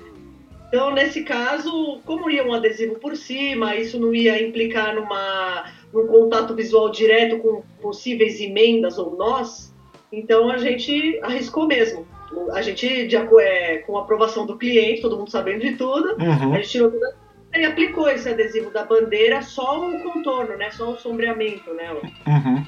Então, 0.68 0.94
nesse 0.94 1.24
caso, 1.24 2.02
como 2.06 2.30
ia 2.30 2.46
um 2.46 2.54
adesivo 2.54 2.96
por 2.96 3.16
cima, 3.16 3.76
isso 3.78 3.98
não 3.98 4.14
ia 4.14 4.42
implicar 4.46 4.94
numa, 4.94 5.72
num 5.94 6.06
contato 6.08 6.54
visual 6.54 6.90
direto 6.90 7.38
com 7.40 7.64
possíveis 7.82 8.42
emendas 8.42 8.98
ou 8.98 9.16
nós, 9.16 9.74
então 10.12 10.50
a 10.50 10.58
gente 10.58 11.18
arriscou 11.24 11.68
mesmo. 11.68 12.06
A 12.54 12.62
gente, 12.62 13.08
de 13.08 13.16
é, 13.16 13.78
com 13.80 13.98
a 13.98 14.02
aprovação 14.02 14.46
do 14.46 14.58
cliente, 14.58 15.02
todo 15.02 15.18
mundo 15.18 15.32
sabendo 15.32 15.62
de 15.62 15.76
tudo, 15.76 16.16
Uhum. 16.22 16.54
a 16.54 16.58
gente 16.58 16.70
tirou 16.70 16.92
toda 16.92 17.16
e 17.56 17.66
aplicou 17.66 18.10
esse 18.10 18.30
adesivo 18.30 18.70
da 18.70 18.84
bandeira 18.84 19.42
só 19.42 19.88
o 19.90 20.00
contorno, 20.04 20.58
né? 20.58 20.70
Só 20.72 20.92
o 20.92 20.98
sombreamento, 21.00 21.74
né? 21.74 21.92
Uhum. 22.28 22.66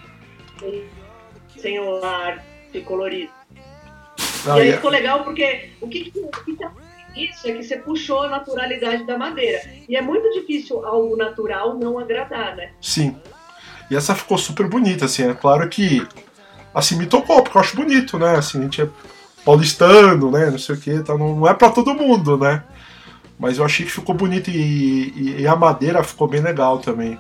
Sem 1.58 1.80
o 1.80 2.04
arte 2.04 2.82
colorido. 2.86 3.32
E 4.46 4.50
Aí, 4.50 4.62
aí 4.62 4.74
ficou 4.74 4.90
legal 4.90 5.24
porque 5.24 5.70
o 5.82 5.88
que, 5.88 6.10
que, 6.12 6.20
o 6.20 6.30
que 6.30 6.56
que 6.56 6.66
isso 7.26 7.48
é 7.48 7.52
que 7.52 7.64
você 7.64 7.78
puxou 7.78 8.22
a 8.22 8.30
naturalidade 8.30 9.06
da 9.06 9.18
madeira. 9.18 9.62
E 9.88 9.96
é 9.96 10.02
muito 10.02 10.32
difícil 10.32 10.86
algo 10.86 11.16
natural 11.18 11.78
não 11.78 12.00
agradar, 12.00 12.56
né? 12.56 12.72
sim. 12.82 13.16
E 13.92 13.96
essa 13.96 14.14
ficou 14.14 14.38
super 14.38 14.68
bonita, 14.68 15.06
assim. 15.06 15.28
É 15.28 15.34
claro 15.34 15.68
que 15.68 16.08
assim, 16.76 16.96
me 16.96 17.08
tocou, 17.08 17.42
porque 17.42 17.58
eu 17.58 17.62
acho 17.62 17.76
bonito, 17.76 18.20
né? 18.20 18.36
Assim, 18.36 18.60
a 18.60 18.62
gente 18.62 18.84
é 18.84 18.88
paulistano, 19.46 20.32
né? 20.32 20.50
Não 20.50 20.60
sei 20.60 20.76
o 20.76 20.80
que, 20.80 21.00
tá, 21.04 21.18
não, 21.18 21.48
é 21.48 21.54
para 21.54 21.72
todo 21.72 21.94
mundo, 21.94 22.38
né? 22.38 22.64
Mas 23.40 23.58
eu 23.58 23.66
achei 23.66 23.86
que 23.86 23.92
ficou 23.92 24.14
bonito 24.14 24.50
e, 24.50 25.14
e, 25.16 25.42
e 25.42 25.48
a 25.48 25.56
madeira 25.56 26.04
ficou 26.04 26.28
bem 26.28 26.42
legal 26.42 26.80
também. 26.80 27.18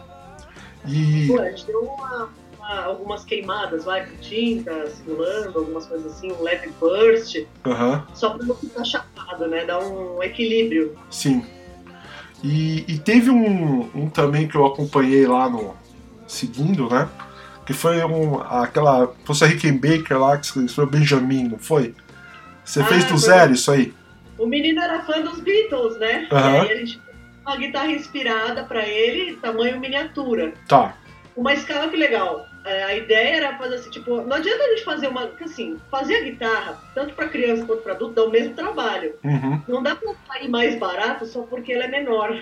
E... 0.85 1.27
Pô, 1.27 1.39
a 1.39 1.49
gente 1.49 1.65
deu 1.65 1.79
uma, 1.81 2.29
uma, 2.57 2.81
algumas 2.81 3.23
queimadas, 3.23 3.85
vai, 3.85 4.05
com 4.05 4.17
tinta, 4.17 4.87
simulando, 4.89 5.59
algumas 5.59 5.85
coisas 5.85 6.11
assim, 6.11 6.31
um 6.31 6.41
leve 6.41 6.71
burst. 6.79 7.35
Uhum. 7.65 8.01
Só 8.13 8.31
pra 8.31 8.45
não 8.45 8.55
ficar 8.55 8.83
chapado, 8.83 9.47
né? 9.47 9.65
Dar 9.65 9.79
um 9.79 10.21
equilíbrio. 10.21 10.97
Sim. 11.09 11.45
E, 12.43 12.85
e 12.87 12.97
teve 12.97 13.29
um, 13.29 13.89
um, 13.93 14.09
também 14.09 14.47
que 14.47 14.55
eu 14.55 14.65
acompanhei 14.65 15.27
lá 15.27 15.49
no. 15.49 15.73
seguindo, 16.27 16.89
né? 16.89 17.09
Que 17.65 17.73
foi 17.73 18.03
um, 18.03 18.41
aquela. 18.41 19.13
Fosse 19.25 19.43
a 19.43 19.47
Rickenbacker 19.47 20.17
lá, 20.17 20.37
que 20.37 20.67
foi 20.67 20.83
o 20.83 20.89
Benjamin, 20.89 21.49
não 21.49 21.59
foi? 21.59 21.93
Você 22.69 22.81
ah, 22.81 22.85
fez 22.85 23.03
do 23.05 23.17
zero 23.17 23.53
isso 23.53 23.71
aí? 23.71 23.91
O 24.37 24.45
menino 24.45 24.79
era 24.79 25.01
fã 25.01 25.21
dos 25.21 25.39
Beatles, 25.39 25.97
né? 25.97 26.27
Uhum. 26.31 26.37
E 26.37 26.59
aí 26.59 26.71
a 26.71 26.75
gente 26.75 27.01
uma 27.43 27.57
guitarra 27.57 27.91
inspirada 27.91 28.63
para 28.63 28.87
ele, 28.87 29.37
tamanho 29.37 29.79
miniatura. 29.79 30.53
Tá. 30.67 30.95
Uma 31.35 31.51
escala 31.51 31.89
que 31.89 31.97
legal. 31.97 32.45
É, 32.63 32.83
a 32.83 32.95
ideia 32.95 33.37
era 33.37 33.57
fazer 33.57 33.75
assim, 33.75 33.89
tipo, 33.89 34.21
não 34.21 34.35
adianta 34.35 34.63
a 34.63 34.69
gente 34.69 34.83
fazer 34.83 35.07
uma. 35.07 35.31
Assim, 35.41 35.79
fazer 35.89 36.17
a 36.17 36.23
guitarra, 36.23 36.83
tanto 36.93 37.15
para 37.15 37.29
criança 37.29 37.65
quanto 37.65 37.81
para 37.81 37.93
adulto, 37.93 38.13
dá 38.13 38.23
o 38.25 38.29
mesmo 38.29 38.53
trabalho. 38.53 39.15
Uhum. 39.23 39.61
Não 39.67 39.81
dá 39.81 39.95
para 39.95 40.13
sair 40.27 40.47
mais 40.47 40.77
barato 40.77 41.25
só 41.25 41.41
porque 41.41 41.73
ela 41.73 41.85
é 41.85 41.87
menor. 41.87 42.39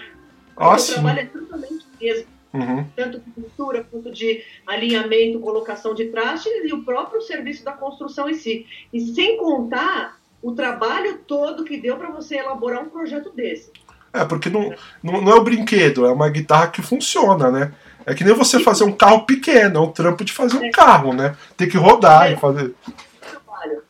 Ah, 0.58 0.76
o 0.76 0.86
trabalho 0.86 1.20
é 1.20 1.26
totalmente 1.26 1.86
mesmo. 2.02 2.28
Uhum. 2.54 2.86
Tanto 2.96 3.20
de 3.20 3.30
pintura 3.32 3.86
quanto 3.90 4.12
de 4.12 4.44
alinhamento, 4.66 5.40
colocação 5.40 5.94
de 5.94 6.06
trastes 6.06 6.52
e 6.66 6.74
o 6.74 6.84
próprio 6.84 7.22
serviço 7.22 7.64
da 7.64 7.72
construção 7.72 8.28
em 8.30 8.34
si. 8.34 8.66
E 8.92 9.00
sem 9.00 9.38
contar 9.38 10.17
o 10.42 10.52
trabalho 10.54 11.20
todo 11.28 11.64
que 11.64 11.78
deu 11.78 11.98
para 11.98 12.10
você 12.10 12.38
elaborar 12.38 12.82
um 12.82 12.90
projeto 12.90 13.32
desse. 13.32 13.72
É, 14.14 14.26
porque 14.26 14.50
não, 14.50 14.74
não, 15.04 15.22
não, 15.22 15.32
é 15.32 15.36
o 15.36 15.44
brinquedo, 15.44 16.06
é 16.06 16.12
uma 16.12 16.30
guitarra 16.30 16.68
que 16.68 16.82
funciona, 16.82 17.52
né? 17.52 17.74
É 18.06 18.14
que 18.14 18.24
nem 18.24 18.34
você 18.34 18.60
fazer 18.60 18.84
um 18.84 18.94
carro 18.94 19.26
pequeno, 19.26 19.80
é 19.80 19.82
um 19.82 19.92
trampo 19.92 20.24
de 20.24 20.32
fazer 20.32 20.58
um 20.58 20.66
é. 20.66 20.70
carro, 20.70 21.14
né? 21.14 21.36
Tem 21.58 21.68
que 21.68 21.78
rodar 21.78 22.30
é. 22.30 22.34
e 22.34 22.38
fazer. 22.38 22.74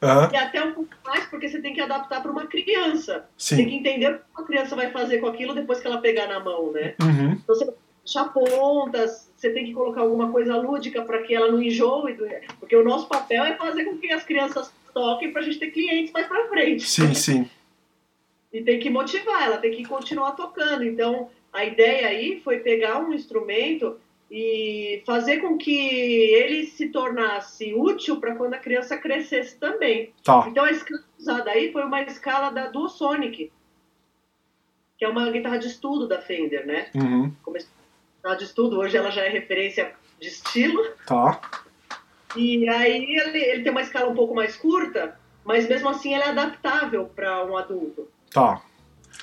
Uhum. 0.01 0.29
E 0.31 0.37
até 0.37 0.63
um 0.63 0.73
pouco 0.73 0.89
mais, 1.05 1.25
porque 1.25 1.47
você 1.47 1.61
tem 1.61 1.73
que 1.73 1.81
adaptar 1.81 2.21
para 2.21 2.31
uma 2.31 2.45
criança. 2.45 3.25
Sim. 3.37 3.57
Tem 3.57 3.69
que 3.69 3.75
entender 3.75 4.09
o 4.11 4.13
que 4.15 4.23
uma 4.35 4.45
criança 4.45 4.75
vai 4.75 4.91
fazer 4.91 5.19
com 5.19 5.27
aquilo 5.27 5.53
depois 5.53 5.79
que 5.79 5.87
ela 5.87 5.99
pegar 5.99 6.27
na 6.27 6.39
mão, 6.39 6.71
né? 6.71 6.95
Uhum. 7.01 7.31
Então 7.33 7.55
você 7.55 7.65
deixar 8.03 8.25
pontas, 8.25 9.29
você 9.35 9.49
tem 9.49 9.65
que 9.65 9.73
colocar 9.73 10.01
alguma 10.01 10.31
coisa 10.31 10.55
lúdica 10.55 11.01
para 11.01 11.21
que 11.23 11.35
ela 11.35 11.51
não 11.51 11.61
enjoe. 11.61 12.17
Porque 12.59 12.75
o 12.75 12.83
nosso 12.83 13.07
papel 13.07 13.43
é 13.43 13.55
fazer 13.55 13.83
com 13.85 13.97
que 13.97 14.11
as 14.11 14.23
crianças 14.23 14.71
toquem 14.97 15.31
para 15.31 15.43
a 15.43 15.45
gente 15.45 15.59
ter 15.59 15.69
clientes 15.69 16.11
mais 16.11 16.25
para 16.25 16.47
frente. 16.47 16.87
Sim, 16.87 17.13
sim. 17.13 17.49
E 18.51 18.63
tem 18.63 18.79
que 18.79 18.89
motivar, 18.89 19.43
ela 19.43 19.57
tem 19.59 19.71
que 19.71 19.85
continuar 19.85 20.31
tocando. 20.31 20.83
Então, 20.83 21.29
a 21.53 21.63
ideia 21.63 22.07
aí 22.07 22.41
foi 22.43 22.59
pegar 22.59 22.97
um 22.99 23.13
instrumento 23.13 23.99
e 24.31 25.03
fazer 25.05 25.37
com 25.37 25.55
que 25.55 25.77
ele 25.77 26.65
se 26.65 26.89
tornasse 26.89 27.75
útil 27.75 28.19
para 28.19 28.35
quando 28.35 28.55
a 28.55 28.57
criança 28.57 28.97
crescesse 28.97 29.55
também. 29.57 30.11
Tá. 30.23 30.47
Então, 30.49 30.65
a 30.65 30.71
escala 30.71 31.03
usada 31.19 31.51
aí 31.51 31.71
foi 31.71 31.83
uma 31.83 32.01
escala 32.01 32.49
da 32.49 32.67
Duosonic, 32.67 33.51
que 34.97 35.05
é 35.05 35.07
uma 35.07 35.29
guitarra 35.29 35.59
de 35.59 35.67
estudo 35.67 36.07
da 36.07 36.19
Fender, 36.19 36.65
né? 36.65 36.89
Uhum. 36.95 37.31
Como 37.43 37.55
guitarra 37.55 38.35
de 38.35 38.45
estudo, 38.45 38.79
hoje 38.79 38.97
ela 38.97 39.11
já 39.11 39.23
é 39.23 39.29
referência 39.29 39.93
de 40.19 40.27
estilo. 40.27 40.83
Tá. 41.05 41.39
E 42.37 42.69
aí 42.69 43.15
ele, 43.15 43.39
ele 43.39 43.63
tem 43.63 43.71
uma 43.71 43.81
escala 43.81 44.09
um 44.09 44.15
pouco 44.15 44.35
mais 44.35 44.55
curta, 44.55 45.15
mas 45.43 45.67
mesmo 45.67 45.89
assim 45.89 46.13
ela 46.13 46.25
é 46.25 46.29
adaptável 46.29 47.05
para 47.15 47.43
um 47.45 47.57
adulto. 47.57 48.07
Tá. 48.31 48.61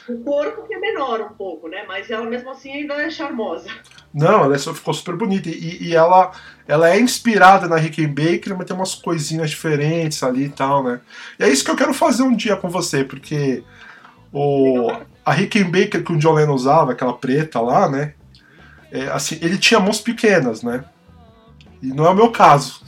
O 0.09 0.18
corpo 0.18 0.66
que 0.66 0.75
é 0.75 0.78
menor 0.78 1.21
um 1.21 1.35
pouco, 1.35 1.68
né? 1.68 1.85
Mas 1.87 2.11
ela 2.11 2.26
mesmo 2.26 2.50
assim 2.50 2.73
ainda 2.73 2.94
é 2.94 3.09
charmosa. 3.09 3.68
Não, 4.12 4.44
ela 4.44 4.59
ficou 4.59 4.92
super 4.92 5.16
bonita. 5.16 5.49
E, 5.49 5.88
e 5.88 5.94
ela, 5.94 6.33
ela 6.68 6.90
é 6.90 7.00
inspirada 7.00 7.68
na 7.68 7.76
Rickenbacker, 7.76 8.56
mas 8.56 8.66
tem 8.66 8.76
umas 8.76 8.94
coisinhas 8.94 9.50
diferentes 9.50 10.23
ali 10.23 10.44
e 10.44 10.49
tal, 10.50 10.83
né? 10.83 11.00
E 11.38 11.44
é 11.44 11.49
isso 11.49 11.64
que 11.64 11.71
eu 11.71 11.76
quero 11.76 11.94
fazer 11.94 12.23
um 12.23 12.35
dia 12.35 12.56
com 12.56 12.68
você, 12.68 13.02
porque 13.02 13.62
o, 14.33 14.90
a 15.25 15.33
Rickenbacker 15.33 16.04
que 16.04 16.12
o 16.12 16.18
John 16.18 16.35
Lennon 16.35 16.54
usava, 16.54 16.92
aquela 16.92 17.14
preta 17.14 17.61
lá, 17.61 17.88
né? 17.88 18.14
É, 18.92 19.09
assim, 19.09 19.38
ele 19.40 19.59
tinha 19.59 19.80
mãos 19.80 20.00
pequenas, 20.00 20.62
né? 20.62 20.85
E 21.85 21.88
não 21.88 22.07
é 22.07 22.09
o 22.09 22.14
meu 22.14 22.31
caso. 22.31 22.81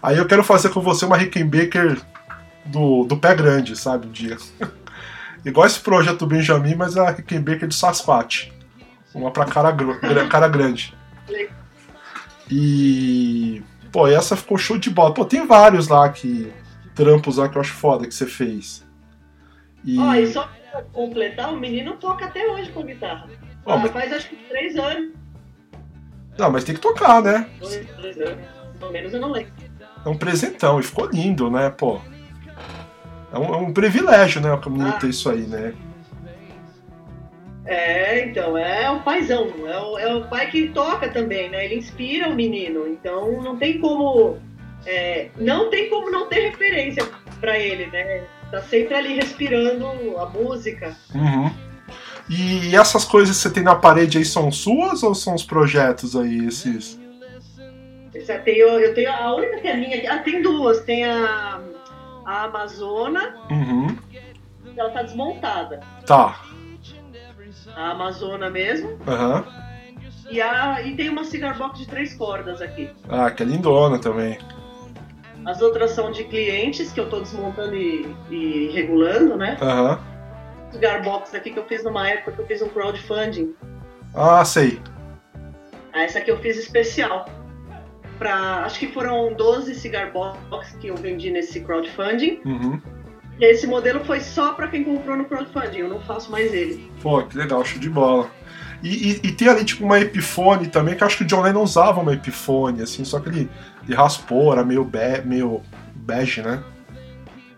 Aí 0.00 0.16
eu 0.16 0.26
quero 0.26 0.44
fazer 0.44 0.68
com 0.68 0.80
você 0.80 1.04
uma 1.04 1.16
Rickenbacker 1.16 2.00
do, 2.64 3.02
do 3.02 3.16
pé 3.16 3.34
grande, 3.34 3.74
sabe? 3.76 4.06
Um 4.06 4.12
dia. 4.12 4.36
Igual 5.44 5.66
esse 5.66 5.80
projeto 5.80 6.20
do 6.20 6.28
Benjamin, 6.28 6.76
mas 6.76 6.96
a 6.96 7.10
Rickenbacker 7.10 7.66
do 7.66 7.74
Sasquatch. 7.74 8.52
Uma 9.12 9.32
pra 9.32 9.44
cara, 9.44 9.76
cara 10.28 10.46
grande. 10.46 10.96
E. 12.48 13.60
Pô, 13.90 14.06
essa 14.06 14.36
ficou 14.36 14.56
show 14.56 14.78
de 14.78 14.88
bola. 14.88 15.12
Pô, 15.12 15.24
tem 15.24 15.44
vários 15.44 15.88
lá 15.88 16.08
que. 16.08 16.52
Trampos 16.94 17.38
lá 17.38 17.48
que 17.48 17.56
eu 17.56 17.60
acho 17.60 17.72
foda 17.72 18.06
que 18.06 18.14
você 18.14 18.26
fez. 18.26 18.86
E... 19.84 19.98
Ó, 19.98 20.14
e 20.14 20.26
só 20.32 20.48
pra 20.70 20.82
completar, 20.82 21.52
o 21.52 21.58
menino 21.58 21.96
toca 21.96 22.26
até 22.26 22.46
hoje 22.46 22.70
com 22.70 22.84
guitarra. 22.84 23.28
Ó, 23.64 23.72
ah, 23.72 23.78
mas... 23.78 23.90
Faz 23.90 24.12
acho 24.12 24.28
que 24.28 24.36
três 24.48 24.76
anos. 24.76 25.21
Não, 26.38 26.50
mas 26.50 26.64
tem 26.64 26.74
que 26.74 26.80
tocar, 26.80 27.22
né? 27.22 27.48
Dois, 27.60 27.86
três 27.96 28.18
anos. 28.18 28.44
Pelo 28.78 28.92
menos 28.92 29.14
eu 29.14 29.20
não 29.20 29.30
lembro. 29.30 29.52
É 30.04 30.08
um 30.08 30.16
presentão, 30.16 30.80
e 30.80 30.82
ficou 30.82 31.08
lindo, 31.08 31.50
né, 31.50 31.70
pô? 31.70 32.00
É 33.32 33.38
um, 33.38 33.54
é 33.54 33.56
um 33.56 33.72
privilégio, 33.72 34.40
né, 34.40 34.50
a 34.50 34.70
menino 34.70 34.90
ah. 34.90 34.98
ter 34.98 35.08
isso 35.08 35.30
aí, 35.30 35.42
né? 35.42 35.72
É, 37.64 38.26
então, 38.26 38.58
é 38.58 38.90
o 38.90 39.00
paizão, 39.02 39.48
é 39.66 39.78
o, 39.78 39.98
é 39.98 40.14
o 40.14 40.26
pai 40.26 40.50
que 40.50 40.68
toca 40.68 41.08
também, 41.08 41.48
né? 41.48 41.64
Ele 41.64 41.76
inspira 41.76 42.28
o 42.28 42.34
menino, 42.34 42.88
então 42.88 43.40
não 43.40 43.56
tem 43.56 43.78
como. 43.78 44.38
É, 44.84 45.28
não 45.38 45.70
tem 45.70 45.88
como 45.88 46.10
não 46.10 46.26
ter 46.26 46.50
referência 46.50 47.08
para 47.40 47.56
ele, 47.56 47.86
né? 47.86 48.24
Tá 48.50 48.60
sempre 48.62 48.94
ali 48.94 49.14
respirando 49.14 50.18
a 50.18 50.26
música. 50.26 50.96
Uhum. 51.14 51.50
E 52.28 52.74
essas 52.76 53.04
coisas 53.04 53.36
que 53.36 53.42
você 53.42 53.50
tem 53.50 53.62
na 53.62 53.74
parede 53.74 54.18
aí 54.18 54.24
são 54.24 54.50
suas 54.50 55.02
ou 55.02 55.14
são 55.14 55.34
os 55.34 55.44
projetos 55.44 56.16
aí, 56.16 56.46
esses? 56.46 56.98
Eu 58.14 58.42
tenho, 58.44 58.66
eu 58.78 58.94
tenho 58.94 59.12
a 59.12 59.34
única 59.34 59.60
que 59.60 59.68
é 59.68 59.76
minha. 59.76 60.12
Ah, 60.12 60.18
tem 60.18 60.40
duas. 60.42 60.80
Tem 60.80 61.04
a 61.04 61.60
a 62.24 62.44
Amazona. 62.44 63.34
Uhum. 63.50 63.96
Ela 64.76 64.90
tá 64.90 65.02
desmontada. 65.02 65.80
Tá. 66.06 66.40
A 67.74 67.90
Amazona 67.90 68.48
mesmo. 68.48 68.98
Aham. 69.06 69.44
Uhum. 69.44 69.62
E, 70.30 70.40
a, 70.40 70.80
e 70.82 70.96
tem 70.96 71.10
uma 71.10 71.24
cigar 71.24 71.58
box 71.58 71.80
de 71.80 71.86
três 71.86 72.14
cordas 72.14 72.62
aqui. 72.62 72.88
Ah, 73.08 73.30
que 73.30 73.42
é 73.42 73.46
lindona 73.46 73.98
também. 73.98 74.38
As 75.44 75.60
outras 75.60 75.90
são 75.90 76.10
de 76.10 76.24
clientes 76.24 76.92
que 76.92 77.00
eu 77.00 77.10
tô 77.10 77.20
desmontando 77.20 77.74
e, 77.74 78.08
e 78.30 78.70
regulando, 78.72 79.36
né? 79.36 79.58
Aham. 79.60 79.90
Uhum. 79.90 80.11
Cigar 80.72 81.02
box 81.02 81.34
aqui 81.34 81.50
que 81.50 81.58
eu 81.58 81.66
fiz 81.66 81.84
numa 81.84 82.08
época 82.08 82.32
que 82.32 82.40
eu 82.40 82.46
fiz 82.46 82.62
um 82.62 82.68
crowdfunding. 82.68 83.54
Ah, 84.14 84.44
sei. 84.44 84.80
Ah, 85.92 86.02
essa 86.02 86.18
aqui 86.18 86.30
eu 86.30 86.38
fiz 86.38 86.56
especial 86.56 87.26
para 88.18 88.64
acho 88.64 88.78
que 88.78 88.86
foram 88.92 89.34
12 89.34 89.74
cigar 89.74 90.12
box 90.12 90.76
que 90.80 90.88
eu 90.88 90.96
vendi 90.96 91.30
nesse 91.30 91.60
crowdfunding. 91.60 92.40
Uhum. 92.44 92.80
E 93.38 93.44
esse 93.44 93.66
modelo 93.66 94.04
foi 94.04 94.20
só 94.20 94.52
para 94.52 94.68
quem 94.68 94.84
comprou 94.84 95.16
no 95.16 95.24
crowdfunding, 95.24 95.78
eu 95.78 95.88
não 95.88 96.00
faço 96.00 96.30
mais 96.30 96.52
ele. 96.52 96.90
Pô, 97.02 97.22
que 97.22 97.36
legal, 97.36 97.64
show 97.64 97.80
de 97.80 97.90
bola. 97.90 98.30
E, 98.82 99.12
e, 99.12 99.20
e, 99.28 99.32
tem 99.32 99.48
ali 99.48 99.64
tipo 99.64 99.84
uma 99.84 100.00
Epiphone 100.00 100.66
também, 100.66 100.96
que 100.96 101.02
eu 101.02 101.06
acho 101.06 101.16
que 101.16 101.22
o 101.22 101.26
John 101.26 101.42
Lennon 101.42 101.62
usava 101.62 102.00
uma 102.00 102.12
Epiphone, 102.12 102.82
assim, 102.82 103.04
só 103.04 103.20
que 103.20 103.28
ele, 103.28 103.50
ele 103.84 103.94
raspou, 103.94 104.52
era 104.52 104.64
meio, 104.64 104.84
be, 104.84 105.22
meio 105.24 105.62
bege, 105.94 106.42
né? 106.42 106.62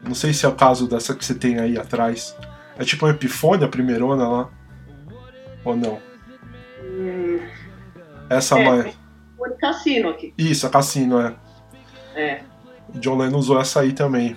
Não 0.02 0.14
sei 0.14 0.34
se 0.34 0.44
é 0.44 0.48
o 0.48 0.52
caso 0.52 0.86
dessa 0.86 1.14
que 1.14 1.24
você 1.24 1.34
tem 1.34 1.58
aí 1.58 1.78
atrás. 1.78 2.36
É 2.78 2.84
tipo 2.84 3.06
uma 3.06 3.12
Epiphone, 3.12 3.64
a 3.64 3.68
primeirona 3.68 4.28
lá? 4.28 4.50
Ou 5.64 5.76
não? 5.76 6.00
Hum, 6.82 7.40
Essa 8.28 8.58
é, 8.58 8.64
mais. 8.64 9.04
Cassino 9.64 10.10
aqui. 10.10 10.34
Isso, 10.36 10.66
a 10.66 10.70
Cassino, 10.70 11.20
é. 11.20 11.34
É. 12.14 12.40
John 12.94 13.16
Lennon 13.16 13.38
usou 13.38 13.58
essa 13.58 13.80
aí 13.80 13.92
também. 13.92 14.36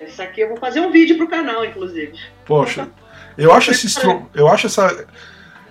Essa 0.00 0.24
aqui 0.24 0.40
eu 0.40 0.48
vou 0.48 0.56
fazer 0.56 0.80
um 0.80 0.90
vídeo 0.90 1.16
pro 1.16 1.28
canal, 1.28 1.64
inclusive. 1.64 2.12
Poxa, 2.44 2.88
eu 3.38 3.52
acho 3.52 3.70
esse. 3.70 3.86
Eu 4.34 4.48
acho 4.48 4.66
essa. 4.66 5.06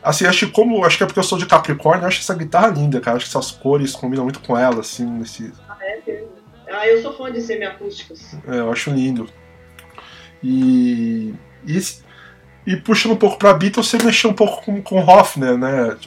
Assim, 0.01 0.25
acho 0.25 0.47
que 0.47 0.51
como. 0.51 0.85
Acho 0.85 0.97
que 0.97 1.03
é 1.03 1.05
porque 1.05 1.19
eu 1.19 1.23
sou 1.23 1.37
de 1.37 1.45
Capricórnio, 1.45 2.03
eu 2.03 2.07
acho 2.07 2.21
essa 2.21 2.33
guitarra 2.33 2.67
linda, 2.67 3.01
cara. 3.01 3.17
Acho 3.17 3.25
que 3.25 3.37
essas 3.37 3.51
cores 3.51 3.95
combinam 3.95 4.23
muito 4.23 4.39
com 4.39 4.57
ela, 4.57 4.79
assim, 4.79 5.05
nesse. 5.05 5.51
Ah, 5.67 5.77
é? 5.81 6.23
Ah, 6.71 6.87
eu 6.87 7.01
sou 7.01 7.15
fã 7.15 7.31
de 7.31 7.41
semiacústicas. 7.41 8.33
É, 8.47 8.59
eu 8.59 8.71
acho 8.71 8.89
lindo. 8.91 9.29
E. 10.45 11.33
E, 11.67 11.79
e 12.67 12.77
puxando 12.77 13.13
um 13.13 13.17
pouco 13.17 13.39
pra 13.39 13.53
Beatles, 13.53 13.87
você 13.87 13.97
mexeu 13.97 14.29
um 14.29 14.35
pouco 14.35 14.63
com, 14.63 14.81
com 14.83 14.99
Hoffner, 14.99 15.57
né? 15.57 15.97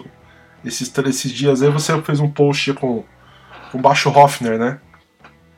Esses, 0.65 0.97
esses 0.97 1.33
dias 1.33 1.63
aí 1.63 1.71
você 1.71 2.01
fez 2.03 2.21
um 2.21 2.31
post 2.31 2.73
com, 2.75 3.05
com 3.73 3.81
baixo 3.81 4.09
Hoffner, 4.09 4.57
né? 4.57 4.81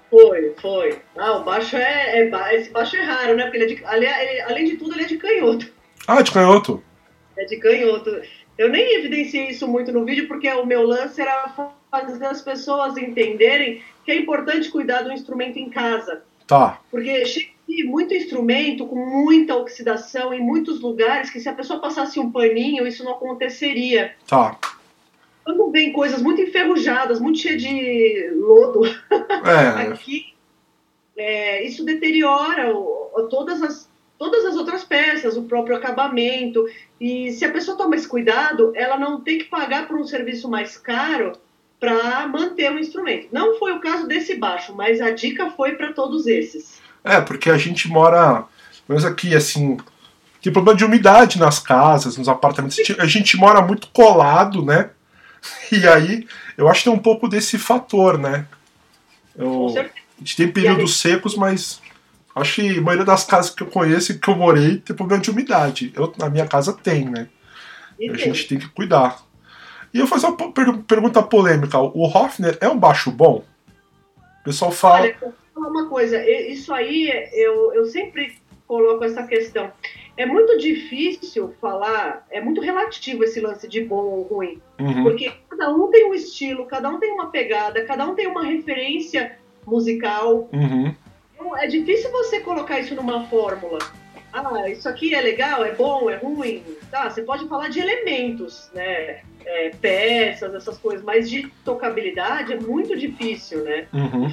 Foi, 0.08 0.54
foi. 0.60 0.98
Ah, 1.16 1.36
o 1.36 1.44
baixo 1.44 1.76
é, 1.76 2.20
é 2.20 2.56
esse 2.56 2.70
baixo 2.70 2.96
é 2.96 3.02
raro, 3.02 3.36
né? 3.36 3.44
Porque 3.44 3.58
ele 3.58 3.64
é 3.64 3.76
de, 3.76 4.06
ele, 4.06 4.40
além 4.42 4.64
de 4.64 4.76
tudo, 4.76 4.94
ele 4.94 5.04
é 5.04 5.06
de 5.06 5.18
canhoto. 5.18 5.70
Ah, 6.06 6.22
de 6.22 6.32
canhoto? 6.32 6.82
É 7.36 7.44
de 7.44 7.56
canhoto. 7.58 8.22
Eu 8.58 8.68
nem 8.68 8.96
evidenciei 8.96 9.50
isso 9.50 9.68
muito 9.68 9.92
no 9.92 10.04
vídeo, 10.04 10.26
porque 10.26 10.50
o 10.50 10.66
meu 10.66 10.82
lance 10.82 11.20
era 11.20 11.54
fazer 11.90 12.24
as 12.26 12.42
pessoas 12.42 12.96
entenderem 12.96 13.82
que 14.04 14.10
é 14.10 14.16
importante 14.16 14.70
cuidar 14.70 15.02
do 15.02 15.12
instrumento 15.12 15.58
em 15.58 15.70
casa. 15.70 16.22
Tá. 16.46 16.80
Porque 16.90 17.24
chega 17.70 17.88
muito 17.88 18.14
instrumento 18.14 18.86
com 18.86 18.96
muita 18.96 19.56
oxidação 19.56 20.32
em 20.32 20.40
muitos 20.40 20.80
lugares 20.80 21.30
que 21.30 21.40
se 21.40 21.48
a 21.48 21.54
pessoa 21.54 21.80
passasse 21.80 22.18
um 22.18 22.30
paninho, 22.30 22.86
isso 22.86 23.04
não 23.04 23.12
aconteceria. 23.12 24.14
Tá. 24.26 24.58
Quando 25.44 25.70
vem 25.70 25.92
coisas 25.92 26.22
muito 26.22 26.40
enferrujadas, 26.40 27.20
muito 27.20 27.38
cheias 27.38 27.62
de 27.62 28.30
lodo 28.34 28.86
é. 28.86 29.82
aqui, 29.88 30.34
é, 31.16 31.64
isso 31.64 31.84
deteriora 31.84 32.74
o, 32.74 33.28
todas 33.30 33.62
as 33.62 33.90
todas 34.18 34.44
as 34.44 34.54
outras 34.54 34.84
peças, 34.84 35.34
o 35.34 35.44
próprio 35.44 35.74
acabamento. 35.74 36.66
E 37.00 37.32
se 37.32 37.42
a 37.42 37.50
pessoa 37.50 37.74
toma 37.74 37.96
esse 37.96 38.06
cuidado, 38.06 38.70
ela 38.76 38.98
não 38.98 39.22
tem 39.22 39.38
que 39.38 39.44
pagar 39.44 39.88
por 39.88 39.96
um 39.96 40.04
serviço 40.04 40.46
mais 40.46 40.76
caro 40.76 41.32
para 41.80 42.28
manter 42.28 42.70
o 42.70 42.78
instrumento. 42.78 43.28
Não 43.32 43.58
foi 43.58 43.72
o 43.72 43.80
caso 43.80 44.06
desse 44.06 44.34
baixo, 44.34 44.74
mas 44.76 45.00
a 45.00 45.10
dica 45.10 45.50
foi 45.52 45.72
para 45.72 45.94
todos 45.94 46.26
esses. 46.26 46.79
É, 47.04 47.20
porque 47.20 47.50
a 47.50 47.58
gente 47.58 47.88
mora, 47.88 48.44
mas 48.86 49.04
aqui 49.04 49.34
assim, 49.34 49.78
tem 50.42 50.52
problema 50.52 50.76
de 50.76 50.84
umidade 50.84 51.38
nas 51.38 51.58
casas, 51.58 52.16
nos 52.16 52.28
apartamentos. 52.28 52.78
A 52.98 53.06
gente 53.06 53.36
mora 53.36 53.60
muito 53.62 53.88
colado, 53.88 54.64
né? 54.64 54.90
E 55.72 55.88
aí, 55.88 56.26
eu 56.58 56.68
acho 56.68 56.80
que 56.80 56.90
tem 56.90 56.92
um 56.92 57.02
pouco 57.02 57.26
desse 57.26 57.56
fator, 57.56 58.18
né? 58.18 58.46
Eu, 59.34 59.68
a 59.78 60.18
gente 60.18 60.36
tem 60.36 60.52
períodos 60.52 61.00
secos, 61.00 61.34
mas 61.34 61.80
acho 62.36 62.56
que 62.56 62.78
a 62.78 62.82
maioria 62.82 63.06
das 63.06 63.24
casas 63.24 63.50
que 63.50 63.62
eu 63.62 63.66
conheço 63.66 64.12
e 64.12 64.18
que 64.18 64.28
eu 64.28 64.36
morei 64.36 64.76
tem 64.76 64.94
problema 64.94 65.22
de 65.22 65.30
umidade. 65.30 65.92
Eu, 65.96 66.12
na 66.18 66.28
minha 66.28 66.46
casa 66.46 66.74
tem, 66.74 67.06
né? 67.06 67.28
E 67.98 68.10
a 68.10 68.14
gente 68.14 68.46
tem 68.46 68.58
que 68.58 68.68
cuidar. 68.68 69.22
E 69.94 69.98
eu 69.98 70.06
vou 70.06 70.18
fazer 70.18 70.32
uma 70.32 70.52
pergunta 70.82 71.22
polêmica. 71.22 71.78
O 71.78 72.04
Hofner 72.04 72.58
é 72.60 72.68
um 72.68 72.78
baixo 72.78 73.10
bom? 73.10 73.44
O 74.40 74.44
pessoal 74.44 74.70
fala. 74.70 75.06
Olha, 75.06 75.34
falar 75.60 75.70
uma 75.70 75.88
coisa. 75.88 76.24
Isso 76.28 76.72
aí, 76.72 77.10
eu, 77.32 77.72
eu 77.74 77.84
sempre 77.86 78.38
coloco 78.66 79.04
essa 79.04 79.22
questão. 79.26 79.70
É 80.16 80.26
muito 80.26 80.58
difícil 80.58 81.54
falar, 81.60 82.26
é 82.30 82.40
muito 82.40 82.60
relativo 82.60 83.24
esse 83.24 83.40
lance 83.40 83.68
de 83.68 83.82
bom 83.82 84.04
ou 84.04 84.22
ruim. 84.22 84.60
Uhum. 84.78 85.02
Porque 85.02 85.32
cada 85.48 85.70
um 85.74 85.90
tem 85.90 86.06
um 86.06 86.14
estilo, 86.14 86.66
cada 86.66 86.88
um 86.88 86.98
tem 86.98 87.12
uma 87.12 87.30
pegada, 87.30 87.84
cada 87.84 88.06
um 88.06 88.14
tem 88.14 88.26
uma 88.26 88.44
referência 88.44 89.38
musical. 89.66 90.48
Uhum. 90.52 90.94
Então, 91.34 91.56
é 91.56 91.66
difícil 91.66 92.10
você 92.10 92.40
colocar 92.40 92.80
isso 92.80 92.94
numa 92.94 93.26
fórmula 93.26 93.78
ah, 94.32 94.68
isso 94.68 94.88
aqui 94.88 95.14
é 95.14 95.20
legal, 95.20 95.64
é 95.64 95.72
bom, 95.72 96.08
é 96.08 96.16
ruim. 96.16 96.62
Tá, 96.90 97.10
você 97.10 97.22
pode 97.22 97.48
falar 97.48 97.68
de 97.68 97.80
elementos, 97.80 98.70
né? 98.72 99.20
É, 99.44 99.70
peças, 99.80 100.54
essas 100.54 100.78
coisas, 100.78 101.02
mas 101.02 101.28
de 101.28 101.48
tocabilidade 101.64 102.52
é 102.52 102.60
muito 102.60 102.96
difícil, 102.96 103.64
né? 103.64 103.88
Uhum. 103.92 104.28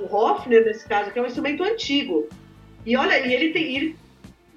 O 0.00 0.14
Hofner, 0.14 0.64
nesse 0.64 0.86
caso, 0.86 1.10
que 1.10 1.18
é 1.18 1.22
um 1.22 1.26
instrumento 1.26 1.62
antigo. 1.62 2.28
E 2.84 2.96
olha, 2.96 3.18
e 3.24 3.32
ele 3.32 3.52
tem. 3.52 3.76
Ele, 3.76 3.96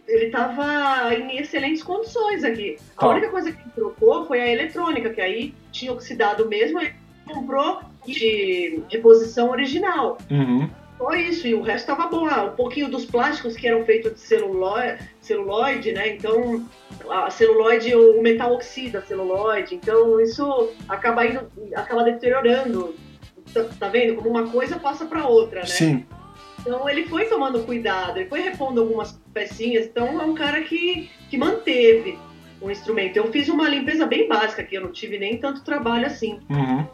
ele 0.08 0.30
tava 0.30 1.14
em 1.16 1.38
excelentes 1.38 1.84
condições 1.84 2.44
aqui. 2.44 2.78
A 2.98 3.02
tá. 3.02 3.10
única 3.10 3.30
coisa 3.30 3.52
que 3.52 3.62
ele 3.62 3.72
trocou 3.76 4.26
foi 4.26 4.42
a 4.42 4.48
eletrônica, 4.48 5.10
que 5.10 5.22
aí 5.22 5.54
tinha 5.72 5.92
oxidado 5.92 6.48
mesmo, 6.48 6.80
ele 6.80 6.94
comprou 7.26 7.82
de 8.06 8.82
reposição 8.90 9.50
original. 9.50 10.18
Uhum. 10.30 10.70
Só 10.98 11.12
isso, 11.14 11.48
e 11.48 11.54
o 11.54 11.62
resto 11.62 11.92
estava 11.92 12.10
bom. 12.10 12.28
Ah, 12.28 12.46
um 12.46 12.56
pouquinho 12.56 12.90
dos 12.90 13.06
plásticos 13.06 13.56
que 13.56 13.68
eram 13.68 13.84
feitos 13.86 14.14
de 14.14 14.20
celuloide, 14.20 15.10
celuloide 15.20 15.92
né? 15.92 16.16
Então, 16.16 16.66
a 17.10 17.30
celuloide, 17.30 17.94
o 17.96 18.22
metal 18.22 18.54
oxida 18.54 19.00
a 19.00 19.02
celuloide. 19.02 19.76
Então, 19.76 20.20
isso 20.22 20.70
acaba 20.88 21.26
indo, 21.26 21.42
acaba 21.76 22.04
deteriorando. 22.04 22.96
Tá, 23.54 23.64
tá 23.80 23.88
vendo? 23.88 24.16
Como 24.16 24.30
uma 24.30 24.48
coisa 24.48 24.80
passa 24.80 25.06
para 25.06 25.28
outra, 25.28 25.62
né? 25.62 25.66
Sim. 25.66 26.06
Então, 26.60 26.90
ele 26.90 27.06
foi 27.06 27.26
tomando 27.26 27.64
cuidado, 27.64 28.18
ele 28.18 28.30
foi 28.30 28.42
repondo 28.42 28.82
algumas 28.82 29.20
pecinhas. 29.34 29.86
Então, 29.86 30.22
é 30.22 30.26
um 30.26 30.34
cara 30.34 30.62
que, 30.62 31.10
que 31.30 31.38
manteve 31.38 32.18
o 32.62 32.72
instrumento. 32.72 33.18
Eu 33.18 33.32
fiz 33.32 33.50
uma 33.50 33.68
limpeza 33.68 34.06
bem 34.06 34.28
básica 34.28 34.62
aqui, 34.62 34.76
eu 34.76 34.82
não 34.82 34.92
tive 34.92 35.20
nem 35.20 35.38
tanto 35.38 35.64
trabalho 35.64 36.08
assim. 36.08 36.40
Uhum 36.50 36.86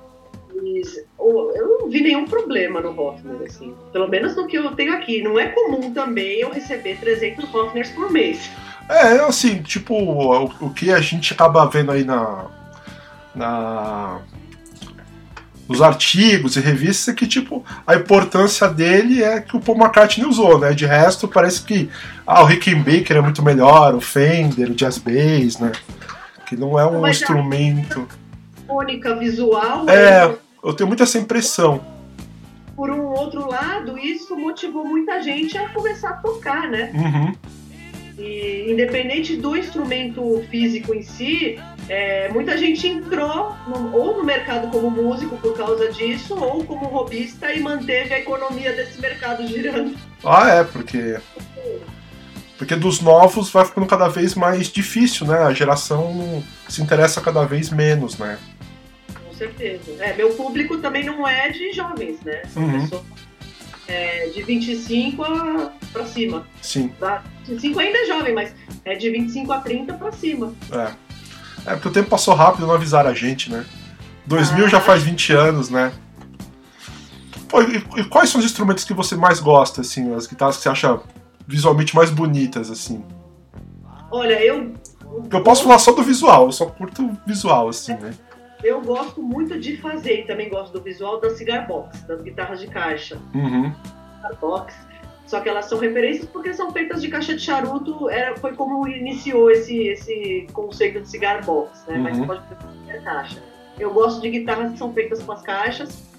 eu 1.19 1.79
não 1.79 1.89
vi 1.89 2.01
nenhum 2.01 2.25
problema 2.25 2.81
no 2.81 2.99
Hoffner, 2.99 3.41
assim. 3.45 3.75
Pelo 3.91 4.07
menos 4.07 4.35
no 4.35 4.47
que 4.47 4.57
eu 4.57 4.71
tenho 4.75 4.93
aqui. 4.93 5.21
Não 5.21 5.39
é 5.39 5.47
comum 5.47 5.93
também 5.93 6.39
eu 6.39 6.51
receber 6.51 6.99
300 6.99 7.53
Hoffners 7.53 7.89
por 7.91 8.11
mês. 8.11 8.49
É, 8.89 9.19
assim, 9.19 9.61
tipo, 9.61 9.93
o, 9.93 10.45
o 10.61 10.73
que 10.73 10.91
a 10.91 10.99
gente 10.99 11.33
acaba 11.33 11.65
vendo 11.65 11.91
aí 11.91 12.03
na. 12.03 12.47
na 13.35 14.21
nos 15.69 15.83
artigos 15.83 16.55
e 16.55 16.59
revistas 16.59 17.13
é 17.13 17.15
que, 17.15 17.27
tipo, 17.27 17.63
a 17.85 17.95
importância 17.95 18.67
dele 18.67 19.23
é 19.23 19.39
que 19.39 19.55
o 19.55 19.59
Paul 19.59 19.77
McCartney 19.77 20.27
usou, 20.27 20.57
né? 20.57 20.73
De 20.73 20.87
resto, 20.87 21.27
parece 21.27 21.61
que 21.61 21.87
ah, 22.25 22.41
o 22.41 22.45
Rickenbacker 22.45 23.17
é 23.17 23.21
muito 23.21 23.43
melhor, 23.43 23.93
o 23.93 24.01
Fender, 24.01 24.71
o 24.71 24.73
Jazz 24.73 24.97
Bass, 24.97 25.59
né? 25.59 25.71
Que 26.47 26.55
não 26.55 26.79
é 26.79 26.87
um 26.87 27.01
Mas 27.01 27.21
instrumento. 27.21 28.07
A 28.67 28.73
única 28.73 29.15
visual. 29.15 29.87
É, 29.87 30.25
é 30.25 30.37
eu 30.63 30.73
tenho 30.73 30.87
muito 30.87 31.03
essa 31.03 31.19
impressão. 31.19 31.79
Por 32.75 32.89
um 32.89 33.03
outro 33.03 33.47
lado, 33.47 33.95
isso 33.99 34.35
motivou 34.35 34.83
muita 34.83 35.21
gente 35.21 35.55
a 35.55 35.69
começar 35.69 36.09
a 36.09 36.13
tocar, 36.13 36.67
né? 36.67 36.91
Uhum. 36.95 37.35
E 38.19 38.69
independente 38.69 39.37
do 39.37 39.55
instrumento 39.55 40.45
físico 40.49 40.93
em 40.93 41.01
si, 41.01 41.57
é, 41.87 42.29
muita 42.29 42.57
gente 42.57 42.87
entrou 42.87 43.55
no, 43.67 43.95
ou 43.95 44.17
no 44.17 44.23
mercado 44.23 44.69
como 44.69 44.91
músico 44.91 45.37
por 45.37 45.55
causa 45.55 45.91
disso, 45.91 46.35
ou 46.35 46.63
como 46.65 46.85
robista 46.87 47.53
e 47.53 47.61
manteve 47.61 48.13
a 48.13 48.19
economia 48.19 48.73
desse 48.73 48.99
mercado 48.99 49.47
girando. 49.47 49.95
Ah, 50.23 50.49
é, 50.49 50.63
porque. 50.63 51.17
Porque 52.57 52.75
dos 52.75 52.99
novos 52.99 53.49
vai 53.49 53.63
ficando 53.63 53.87
cada 53.87 54.09
vez 54.09 54.35
mais 54.35 54.67
difícil, 54.67 55.25
né? 55.25 55.37
A 55.39 55.53
geração 55.53 56.43
se 56.67 56.81
interessa 56.81 57.21
cada 57.21 57.45
vez 57.45 57.69
menos, 57.69 58.17
né? 58.17 58.37
certeza. 59.39 59.91
É, 59.99 60.13
meu 60.13 60.33
público 60.33 60.77
também 60.79 61.05
não 61.05 61.25
é 61.25 61.49
de 61.49 61.71
jovens, 61.71 62.19
né? 62.21 62.41
São 62.53 62.63
uhum. 62.63 62.81
pessoas 62.81 63.03
é, 63.89 64.29
de 64.29 64.43
25 64.43 65.23
a, 65.23 65.71
pra 65.91 66.05
cima. 66.05 66.45
Sim. 66.61 66.89
Tá? 66.99 67.23
25 67.47 67.79
ainda 67.79 67.97
é 67.97 68.05
jovem, 68.05 68.33
mas 68.33 68.53
é 68.85 68.95
de 68.95 69.09
25 69.09 69.51
a 69.51 69.59
30 69.59 69.93
pra 69.95 70.11
cima. 70.11 70.53
É. 70.71 71.09
É 71.65 71.73
porque 71.73 71.87
o 71.87 71.91
tempo 71.91 72.09
passou 72.09 72.35
rápido 72.35 72.65
não 72.65 72.73
avisaram 72.73 73.09
a 73.09 73.13
gente, 73.13 73.51
né? 73.51 73.65
2000 74.27 74.65
ah. 74.65 74.69
já 74.69 74.79
faz 74.79 75.03
20 75.03 75.33
anos, 75.33 75.69
né? 75.69 75.91
Pô, 77.47 77.61
e, 77.63 77.77
e, 77.97 78.03
quais 78.05 78.29
são 78.29 78.39
os 78.39 78.45
instrumentos 78.45 78.83
que 78.83 78.93
você 78.93 79.15
mais 79.15 79.39
gosta, 79.39 79.81
assim? 79.81 80.13
As 80.13 80.27
guitarras 80.27 80.57
que 80.57 80.63
você 80.63 80.69
acha 80.69 80.99
visualmente 81.47 81.95
mais 81.95 82.11
bonitas, 82.11 82.69
assim? 82.69 83.03
Olha, 84.11 84.39
eu. 84.43 84.73
Eu 85.31 85.41
posso 85.41 85.63
falar 85.63 85.79
só 85.79 85.91
do 85.91 86.03
visual, 86.03 86.45
eu 86.45 86.51
só 86.51 86.67
curto 86.67 87.17
visual, 87.25 87.69
assim, 87.69 87.93
né? 87.95 88.13
Eu 88.63 88.81
gosto 88.81 89.21
muito 89.21 89.59
de 89.59 89.77
fazer 89.77 90.21
e 90.21 90.25
também 90.25 90.49
gosto 90.49 90.73
do 90.73 90.81
visual 90.81 91.19
da 91.19 91.29
cigar 91.31 91.67
box, 91.67 92.01
das 92.07 92.21
guitarras 92.21 92.59
de 92.59 92.67
caixa. 92.67 93.17
Uhum. 93.33 93.73
Cigar 94.15 94.35
box. 94.39 94.75
Só 95.25 95.39
que 95.39 95.47
elas 95.47 95.65
são 95.65 95.77
referências 95.77 96.25
porque 96.25 96.53
são 96.53 96.71
feitas 96.71 97.01
de 97.01 97.07
caixa 97.07 97.35
de 97.35 97.41
charuto. 97.41 98.09
Era, 98.09 98.35
foi 98.37 98.53
como 98.53 98.87
iniciou 98.87 99.51
esse, 99.51 99.77
esse 99.87 100.47
conceito 100.53 101.01
de 101.01 101.07
cigar 101.07 101.43
box, 101.43 101.85
né? 101.87 101.97
Uhum. 101.97 102.03
Mas 102.03 102.25
pode 102.25 102.41
fazer 102.47 103.03
caixa. 103.03 103.43
Eu 103.79 103.93
gosto 103.93 104.21
de 104.21 104.29
guitarras 104.29 104.71
que 104.71 104.77
são 104.77 104.91
feitas 104.91 105.21
com 105.21 105.31
as 105.31 105.41
caixas. 105.41 106.09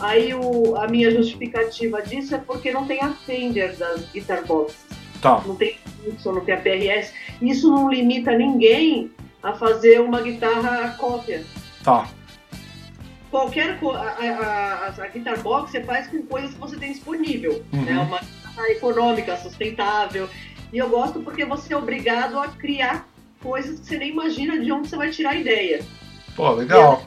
Aí 0.00 0.34
o, 0.34 0.76
a 0.76 0.86
minha 0.88 1.10
justificativa 1.10 2.02
disso 2.02 2.34
é 2.34 2.38
porque 2.38 2.70
não 2.72 2.86
tem 2.86 3.00
a 3.00 3.10
Fender 3.10 3.76
das 3.76 4.10
guitar 4.10 4.44
box. 4.44 4.84
Tá. 5.22 5.42
Não 5.46 5.56
tem 5.56 5.76
isso, 6.06 6.30
não 6.30 6.44
tem 6.44 6.54
a 6.54 6.60
PRS. 6.60 7.14
Isso 7.40 7.70
não 7.70 7.88
limita 7.88 8.36
ninguém 8.36 9.10
a 9.42 9.54
fazer 9.54 10.00
uma 10.00 10.20
guitarra 10.20 10.96
cópia. 10.98 11.44
Tá. 11.86 12.08
Qualquer 13.30 13.78
a, 13.80 13.96
a, 13.96 14.88
a, 14.88 15.04
a 15.04 15.06
guitar 15.06 15.38
box 15.38 15.70
você 15.70 15.84
faz 15.84 16.08
com 16.08 16.20
coisas 16.22 16.52
que 16.52 16.58
você 16.58 16.76
tem 16.76 16.90
disponível. 16.90 17.64
Uhum. 17.72 17.82
Né? 17.82 17.92
Uma 17.92 18.18
guitarra 18.18 18.68
econômica, 18.70 19.36
sustentável. 19.36 20.28
E 20.72 20.78
eu 20.78 20.88
gosto 20.88 21.20
porque 21.20 21.44
você 21.44 21.72
é 21.72 21.76
obrigado 21.76 22.40
a 22.40 22.48
criar 22.48 23.06
coisas 23.40 23.78
que 23.78 23.86
você 23.86 23.98
nem 23.98 24.10
imagina 24.10 24.58
de 24.58 24.72
onde 24.72 24.88
você 24.88 24.96
vai 24.96 25.10
tirar 25.10 25.30
a 25.30 25.36
ideia. 25.36 25.84
Pô, 26.34 26.50
legal. 26.50 27.04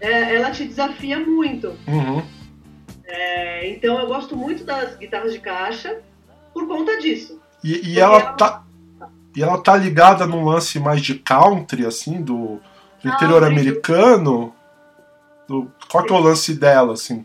Ela, 0.00 0.16
é, 0.16 0.34
ela 0.34 0.50
te 0.50 0.64
desafia 0.64 1.20
muito. 1.20 1.68
Uhum. 1.86 2.20
É, 3.04 3.70
então 3.70 4.00
eu 4.00 4.06
gosto 4.08 4.36
muito 4.36 4.64
das 4.64 4.96
guitarras 4.96 5.32
de 5.32 5.38
caixa 5.38 6.00
por 6.52 6.66
conta 6.66 6.98
disso. 6.98 7.40
E, 7.62 7.92
e 7.92 8.00
ela, 8.00 8.18
ela, 8.18 8.32
tá. 8.32 8.64
E 9.36 9.42
ela 9.42 9.58
tá 9.58 9.76
ligada 9.76 10.26
num 10.26 10.44
lance 10.44 10.80
mais 10.80 11.00
de 11.02 11.14
country, 11.14 11.86
assim, 11.86 12.20
do 12.20 12.60
do 13.02 13.08
interior 13.08 13.44
americano? 13.44 14.54
Do, 15.46 15.70
qual 15.90 16.04
que 16.04 16.12
é 16.12 16.16
o 16.16 16.20
lance 16.20 16.54
dela, 16.54 16.92
assim? 16.92 17.24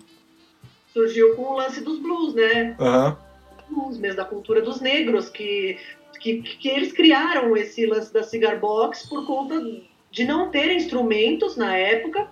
surgiu 0.93 1.35
com 1.35 1.41
o 1.41 1.55
lance 1.55 1.81
dos 1.81 1.99
blues, 1.99 2.33
né? 2.35 2.75
Aham. 2.79 3.17
Blues 3.67 3.97
mesmo, 3.97 4.17
da 4.17 4.25
cultura 4.25 4.61
dos 4.61 4.79
negros, 4.79 5.27
que, 5.29 5.79
que, 6.19 6.41
que 6.41 6.69
eles 6.69 6.93
criaram 6.93 7.57
esse 7.57 7.85
lance 7.85 8.13
da 8.13 8.21
cigar 8.21 8.59
box 8.59 9.09
por 9.09 9.25
conta 9.25 9.59
de 10.11 10.23
não 10.23 10.49
ter 10.49 10.71
instrumentos 10.71 11.57
na 11.57 11.75
época 11.75 12.27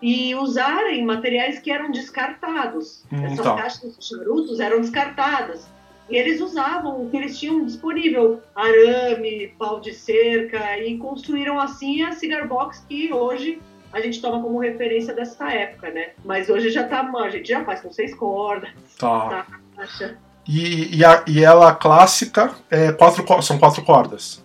e 0.00 0.34
usarem 0.36 1.04
materiais 1.04 1.58
que 1.58 1.72
eram 1.72 1.90
descartados. 1.90 3.04
Hum, 3.12 3.24
Essas 3.24 3.44
tá. 3.44 3.56
caixas 3.56 3.98
de 3.98 4.04
charutos 4.04 4.60
eram 4.60 4.80
descartadas. 4.80 5.68
E 6.08 6.16
eles 6.16 6.40
usavam 6.40 7.02
o 7.02 7.10
que 7.10 7.16
eles 7.16 7.38
tinham 7.38 7.64
disponível, 7.64 8.40
arame, 8.54 9.48
pau 9.58 9.78
de 9.80 9.92
cerca, 9.92 10.78
e 10.78 10.96
construíram 10.96 11.58
assim 11.60 12.02
a 12.02 12.12
cigar 12.12 12.46
box 12.48 12.84
que 12.88 13.12
hoje 13.12 13.60
a 13.92 14.00
gente 14.00 14.20
toma 14.20 14.42
como 14.42 14.58
referência 14.58 15.12
dessa 15.14 15.50
época, 15.52 15.90
né? 15.90 16.10
Mas 16.24 16.48
hoje 16.48 16.70
já 16.70 16.84
tá, 16.84 17.00
a 17.18 17.30
gente 17.30 17.48
já 17.48 17.64
faz 17.64 17.80
com 17.80 17.90
seis 17.92 18.14
cordas, 18.14 18.70
Tá. 18.98 19.46
caixa. 19.76 20.16
E, 20.46 20.96
e, 20.98 21.04
a- 21.04 21.24
e 21.26 21.44
ela 21.44 21.74
clássica 21.74 22.54
é 22.70 22.90
quatro, 22.92 23.42
são 23.42 23.58
quatro 23.58 23.84
cordas. 23.84 24.42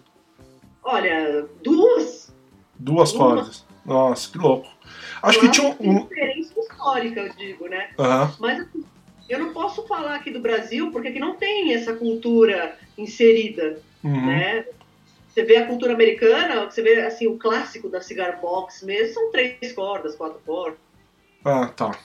Olha, 0.84 1.46
duas. 1.64 2.34
Duas 2.78 3.12
Duas. 3.12 3.14
cordas. 3.14 3.66
Nossa, 3.86 4.30
que 4.32 4.38
louco. 4.38 4.68
Acho 5.22 5.40
que 5.40 5.50
tinha 5.50 5.74
um. 5.80 6.04
diferença 6.06 6.60
histórica, 6.60 7.22
eu 7.22 7.34
digo, 7.36 7.68
né? 7.70 7.90
Aham. 7.98 8.34
Mas 8.40 8.60
assim, 8.60 8.83
eu 9.30 9.40
não 9.40 9.54
posso 9.54 9.88
falar 9.88 10.16
aqui 10.16 10.32
do 10.32 10.40
Brasil, 10.40 10.92
porque 10.92 11.08
aqui 11.08 11.20
não 11.20 11.36
tem 11.36 11.74
essa 11.74 11.94
cultura 11.94 12.78
inserida, 12.98 13.80
uhum. 14.04 14.26
né? 14.28 14.66
Você 15.30 15.44
vê 15.44 15.58
a 15.58 15.66
cultura 15.66 15.94
americana, 15.94 16.66
você 16.66 16.82
vê 16.82 17.02
assim 17.02 17.28
o 17.28 17.40
clássico 17.40 17.90
da 17.90 18.02
cigar 18.02 18.40
box 18.40 18.86
mesmo, 18.86 19.14
são 19.14 19.32
três 19.32 19.72
cordas, 19.72 20.16
quatro 20.16 20.40
cordas. 20.46 20.78
Ah, 21.44 21.68
tá. 21.68 21.98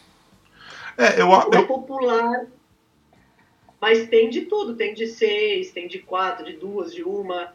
É, 0.97 1.21
eu, 1.21 1.33
é 1.33 1.59
eu, 1.59 1.67
popular, 1.67 2.47
mas 3.81 4.09
tem 4.09 4.31
de 4.31 4.43
tudo, 4.43 4.75
tem 4.75 4.95
de 4.95 5.07
seis, 5.07 5.71
tem 5.71 5.87
de 5.87 5.99
quatro, 5.99 6.45
de 6.45 6.55
duas, 6.55 6.93
de 6.93 7.03
uma, 7.05 7.53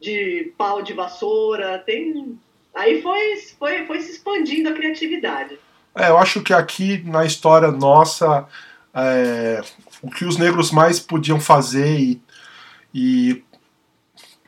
de 0.00 0.52
pau 0.56 0.82
de 0.82 0.92
vassoura, 0.92 1.78
tem. 1.84 2.38
Aí 2.74 3.02
foi, 3.02 3.36
foi, 3.58 3.84
foi 3.86 4.00
se 4.00 4.12
expandindo 4.12 4.68
a 4.68 4.72
criatividade. 4.72 5.58
é, 5.94 6.08
eu 6.08 6.16
acho 6.16 6.42
que 6.42 6.54
aqui 6.54 7.02
na 7.04 7.24
história 7.24 7.70
nossa, 7.70 8.48
é, 8.94 9.60
o 10.02 10.10
que 10.10 10.24
os 10.24 10.36
negros 10.36 10.70
mais 10.70 10.98
podiam 11.00 11.40
fazer 11.40 11.98
e, 11.98 12.22
e 12.94 13.42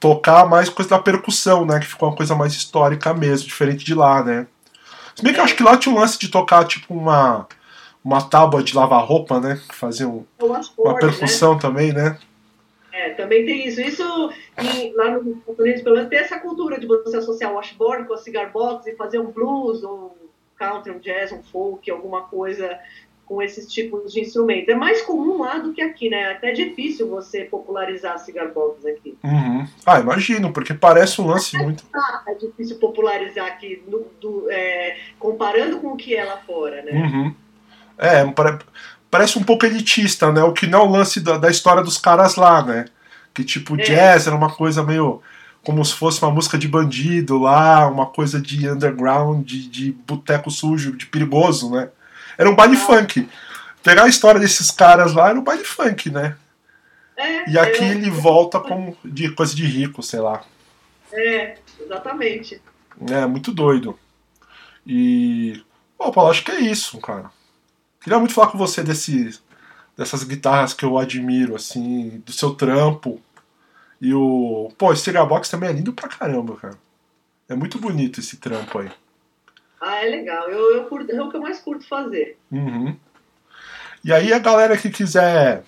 tocar 0.00 0.46
mais 0.46 0.68
coisa 0.68 0.90
da 0.90 0.98
percussão, 0.98 1.64
né? 1.64 1.78
Que 1.80 1.86
ficou 1.86 2.08
uma 2.08 2.16
coisa 2.16 2.34
mais 2.34 2.52
histórica 2.52 3.14
mesmo, 3.14 3.46
diferente 3.48 3.84
de 3.84 3.94
lá, 3.94 4.22
né? 4.22 4.46
Se 5.14 5.22
bem 5.22 5.32
que 5.32 5.40
eu 5.40 5.44
acho 5.44 5.54
que 5.56 5.62
lá 5.62 5.76
tinha 5.76 5.94
um 5.94 5.98
lance 5.98 6.18
de 6.18 6.28
tocar 6.28 6.64
tipo 6.64 6.92
uma, 6.92 7.46
uma 8.04 8.20
tábua 8.22 8.62
de 8.62 8.76
lavar 8.76 9.04
roupa, 9.04 9.40
né? 9.40 9.60
Que 9.68 9.74
fazia 9.74 10.08
um- 10.08 10.26
uma 10.76 10.94
né? 10.94 11.00
percussão 11.00 11.56
também, 11.58 11.92
né? 11.92 12.18
É, 12.92 13.10
também 13.10 13.44
tem 13.46 13.66
isso. 13.66 13.80
Isso 13.80 14.02
em- 14.58 14.92
lá 14.94 15.10
nos 15.12 15.26
Estados 15.38 15.58
Unidos, 15.58 15.82
pelo 15.82 15.96
menos, 15.96 16.10
tem 16.10 16.18
essa 16.18 16.38
cultura 16.38 16.78
de 16.78 16.86
você 16.86 17.16
associar 17.16 17.50
o 17.52 17.54
washboard 17.56 18.06
com 18.06 18.14
a 18.14 18.18
cigar 18.18 18.50
box 18.50 18.86
e 18.86 18.96
fazer 18.96 19.18
um 19.18 19.30
blues, 19.32 19.82
um 19.84 20.10
country, 20.56 20.92
um 20.92 20.98
jazz, 20.98 21.32
um 21.32 21.42
folk, 21.42 21.90
alguma 21.90 22.22
coisa 22.22 22.78
com 23.26 23.40
esses 23.42 23.72
tipos 23.72 24.12
de 24.12 24.20
instrumento. 24.20 24.68
É 24.70 24.74
mais 24.74 25.00
comum 25.02 25.38
lá 25.40 25.58
do 25.58 25.72
que 25.72 25.80
aqui, 25.80 26.10
né? 26.10 26.16
É 26.20 26.32
até 26.32 26.52
difícil 26.52 27.08
você 27.08 27.44
popularizar 27.44 28.14
a 28.14 28.18
cigar 28.18 28.48
box 28.52 28.86
aqui. 28.86 29.16
Uhum. 29.24 29.66
Ah, 29.86 30.00
imagino, 30.00 30.52
porque 30.52 30.74
parece 30.74 31.20
um 31.20 31.26
lance 31.26 31.56
muito. 31.56 31.84
Ah, 31.94 32.22
é 32.28 32.34
difícil 32.34 32.76
popularizar 32.78 33.46
aqui, 33.46 33.82
no- 33.88 34.06
do- 34.20 34.46
é, 34.50 34.96
comparando 35.18 35.78
com 35.78 35.88
o 35.92 35.96
que 35.96 36.14
é 36.14 36.24
lá 36.24 36.36
fora, 36.46 36.82
né? 36.82 36.92
Uhum. 36.92 37.34
É, 37.96 38.24
pare- 38.32 38.58
parece 39.10 39.38
um 39.38 39.42
pouco 39.42 39.64
elitista, 39.64 40.30
né? 40.32 40.42
O 40.42 40.52
que 40.52 40.66
não 40.66 40.80
é 40.80 40.82
o 40.84 40.90
lance 40.90 41.20
da, 41.20 41.38
da 41.38 41.50
história 41.50 41.82
dos 41.82 41.96
caras 41.96 42.36
lá, 42.36 42.62
né? 42.64 42.84
Que 43.32 43.42
tipo, 43.42 43.74
É. 43.80 43.82
jazz 43.84 44.26
era 44.26 44.36
uma 44.36 44.50
coisa 44.54 44.82
meio. 44.82 45.20
como 45.64 45.82
se 45.82 45.94
fosse 45.94 46.20
uma 46.22 46.30
música 46.30 46.58
de 46.58 46.68
bandido 46.68 47.38
lá, 47.38 47.88
uma 47.88 48.04
coisa 48.04 48.38
de 48.38 48.68
underground, 48.68 49.46
de, 49.46 49.66
de 49.66 49.92
boteco 49.92 50.50
sujo, 50.50 50.94
de 50.94 51.06
perigoso, 51.06 51.70
né? 51.70 51.88
Era 52.36 52.50
um 52.50 52.54
baile 52.54 52.76
funk. 52.76 53.28
Pegar 53.82 54.04
a 54.04 54.08
história 54.08 54.40
desses 54.40 54.70
caras 54.70 55.12
lá 55.12 55.28
era 55.28 55.38
um 55.38 55.44
baile 55.44 55.64
funk, 55.64 56.10
né? 56.10 56.36
É, 57.16 57.50
E 57.50 57.58
aqui 57.58 57.84
é, 57.84 57.90
ele 57.90 58.10
volta 58.10 58.58
com 58.58 58.96
de 59.04 59.30
coisa 59.32 59.54
de 59.54 59.64
rico, 59.64 60.02
sei 60.02 60.20
lá. 60.20 60.42
É, 61.12 61.58
exatamente. 61.80 62.60
É 63.08 63.26
muito 63.26 63.52
doido. 63.52 63.98
E. 64.86 65.62
Pô, 65.96 66.10
Paulo, 66.10 66.30
acho 66.30 66.44
que 66.44 66.50
é 66.50 66.60
isso, 66.60 66.98
cara. 67.00 67.30
Queria 68.00 68.18
muito 68.18 68.34
falar 68.34 68.48
com 68.48 68.58
você 68.58 68.82
desse, 68.82 69.38
dessas 69.96 70.24
guitarras 70.24 70.74
que 70.74 70.84
eu 70.84 70.98
admiro, 70.98 71.54
assim, 71.54 72.22
do 72.26 72.32
seu 72.32 72.54
trampo. 72.54 73.20
E 74.00 74.12
o. 74.12 74.72
Pô, 74.76 74.92
esse 74.92 75.10
Box 75.12 75.48
também 75.48 75.70
é 75.70 75.72
lindo 75.72 75.92
pra 75.92 76.08
caramba, 76.08 76.56
cara. 76.56 76.78
É 77.48 77.54
muito 77.54 77.78
bonito 77.78 78.20
esse 78.20 78.36
trampo 78.38 78.78
aí. 78.78 78.90
Ah, 79.84 80.02
é 80.02 80.08
legal. 80.08 80.48
Eu, 80.48 80.76
eu 80.76 80.84
curto, 80.84 81.12
é 81.12 81.22
o 81.22 81.30
que 81.30 81.36
eu 81.36 81.42
mais 81.42 81.60
curto 81.60 81.86
fazer. 81.86 82.38
Uhum. 82.50 82.96
E 84.02 84.12
aí 84.12 84.32
a 84.32 84.38
galera 84.38 84.78
que 84.78 84.88
quiser 84.88 85.62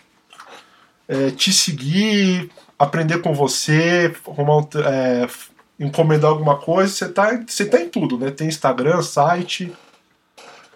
é, 1.07 1.31
te 1.31 1.53
seguir, 1.53 2.51
aprender 2.79 3.21
com 3.21 3.35
você, 3.35 4.15
arrumar 4.27 4.57
um, 4.57 4.69
é, 4.87 5.27
encomendar 5.79 6.31
alguma 6.31 6.59
coisa, 6.59 6.93
você 6.93 7.13
tá, 7.13 7.45
você 7.47 7.69
tá 7.69 7.79
em 7.79 7.91
tudo, 7.91 8.19
né? 8.19 8.31
Tem 8.31 8.49
Instagram, 8.49 9.03
site. 9.03 9.71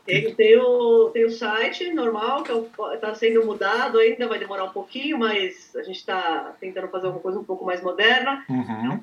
Tem, 0.05 0.35
tem, 0.35 0.59
o, 0.59 1.11
tem 1.11 1.25
o 1.25 1.31
site 1.31 1.93
normal, 1.95 2.43
que 2.43 2.53
está 2.95 3.15
sendo 3.15 3.47
mudado 3.47 3.99
ainda, 3.99 4.29
vai 4.29 4.39
demorar 4.39 4.65
um 4.65 4.71
pouquinho, 4.71 5.19
mas 5.19 5.75
a 5.77 5.83
gente 5.83 5.97
está 5.97 6.55
tentando 6.61 6.89
fazer 6.89 7.07
alguma 7.07 7.23
coisa 7.23 7.39
um 7.39 7.45
pouco 7.45 7.65
mais 7.65 7.83
moderna. 7.83 8.45
Uhum. 8.49 9.01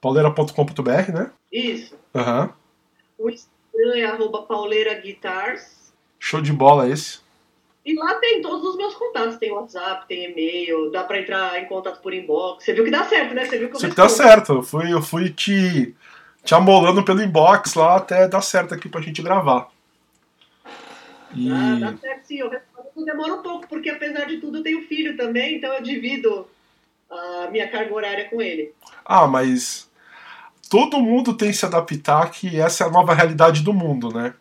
pauleira.com.br, 0.00 1.12
né? 1.12 1.30
Isso. 1.52 1.96
Aham. 2.14 2.52
O 3.18 3.30
Instagram 3.72 3.96
é 3.96 4.04
arroba 4.04 4.42
pauleira 4.42 4.94
guitars. 4.94 5.92
Show 6.18 6.40
de 6.40 6.52
bola 6.52 6.88
esse. 6.88 7.20
E 7.84 7.94
lá 7.94 8.14
tem 8.16 8.40
todos 8.40 8.64
os 8.64 8.76
meus 8.76 8.94
contatos. 8.94 9.36
Tem 9.36 9.50
WhatsApp, 9.50 10.06
tem 10.06 10.30
e-mail, 10.30 10.90
dá 10.92 11.02
para 11.02 11.20
entrar 11.20 11.60
em 11.60 11.66
contato 11.66 12.00
por 12.00 12.14
inbox. 12.14 12.64
Você 12.64 12.72
viu 12.72 12.84
que 12.84 12.90
dá 12.90 13.04
certo, 13.04 13.34
né? 13.34 13.44
Você 13.44 13.58
viu 13.58 13.68
que 13.68 13.74
eu 13.74 13.80
que 13.80 13.86
respondo. 13.86 14.08
certo. 14.08 14.52
Eu 14.52 14.62
fui, 14.62 14.92
eu 14.92 15.02
fui 15.02 15.30
te, 15.30 15.94
te 16.44 16.54
amolando 16.54 17.04
pelo 17.04 17.22
inbox 17.22 17.74
lá 17.74 17.96
até 17.96 18.28
dar 18.28 18.42
certo 18.42 18.74
aqui 18.74 18.88
pra 18.88 19.00
gente 19.00 19.20
gravar. 19.20 19.68
E. 21.34 21.50
Ah, 21.50 21.76
dá 21.80 21.96
certo 21.96 22.24
sim. 22.24 22.38
Eu 22.38 22.50
respondo. 22.50 22.72
Demora 23.04 23.34
um 23.34 23.42
pouco, 23.42 23.66
porque 23.68 23.88
apesar 23.88 24.26
de 24.26 24.36
tudo 24.36 24.58
eu 24.58 24.62
tenho 24.62 24.86
filho 24.86 25.16
também, 25.16 25.56
então 25.56 25.72
eu 25.72 25.82
divido 25.82 26.46
a 27.10 27.48
minha 27.50 27.66
carga 27.66 27.92
horária 27.92 28.28
com 28.28 28.40
ele. 28.40 28.74
Ah, 29.02 29.26
mas 29.26 29.90
todo 30.72 31.02
mundo 31.02 31.34
tem 31.34 31.50
que 31.50 31.56
se 31.58 31.66
adaptar 31.66 32.30
que 32.30 32.58
essa 32.58 32.84
é 32.84 32.86
a 32.86 32.90
nova 32.90 33.12
realidade 33.12 33.60
do 33.60 33.74
mundo, 33.74 34.10
né? 34.10 34.32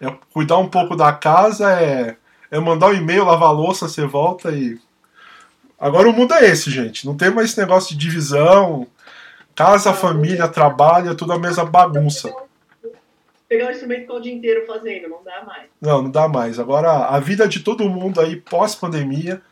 É 0.00 0.08
cuidar 0.32 0.58
um 0.58 0.68
pouco 0.68 0.94
da 0.94 1.12
casa, 1.12 1.68
é, 1.72 2.16
é 2.48 2.60
mandar 2.60 2.90
um 2.90 2.94
e-mail, 2.94 3.24
lavar 3.24 3.48
a 3.48 3.52
louça, 3.52 3.88
você 3.88 4.06
volta 4.06 4.52
e. 4.52 4.78
Agora 5.76 6.08
o 6.08 6.12
mundo 6.12 6.32
é 6.32 6.46
esse, 6.46 6.70
gente. 6.70 7.04
Não 7.04 7.16
tem 7.16 7.28
mais 7.28 7.50
esse 7.50 7.58
negócio 7.58 7.90
de 7.90 7.96
divisão. 7.96 8.86
Casa, 9.52 9.92
família, 9.92 10.46
trabalho, 10.46 11.10
é 11.10 11.14
tudo 11.14 11.32
a 11.32 11.38
mesma 11.40 11.64
bagunça. 11.64 12.32
Pegar 13.48 13.66
o 13.66 13.70
instrumento 13.72 13.98
e 13.98 14.02
ficar 14.02 14.14
o 14.14 14.20
dia 14.20 14.32
inteiro 14.32 14.64
fazendo, 14.68 15.08
não 15.08 15.24
dá 15.24 15.42
mais. 15.44 15.64
Não, 15.80 16.02
não 16.02 16.10
dá 16.10 16.28
mais. 16.28 16.60
Agora 16.60 17.06
a 17.06 17.18
vida 17.18 17.48
de 17.48 17.60
todo 17.60 17.90
mundo 17.90 18.20
aí 18.20 18.36
pós-pandemia 18.36 19.42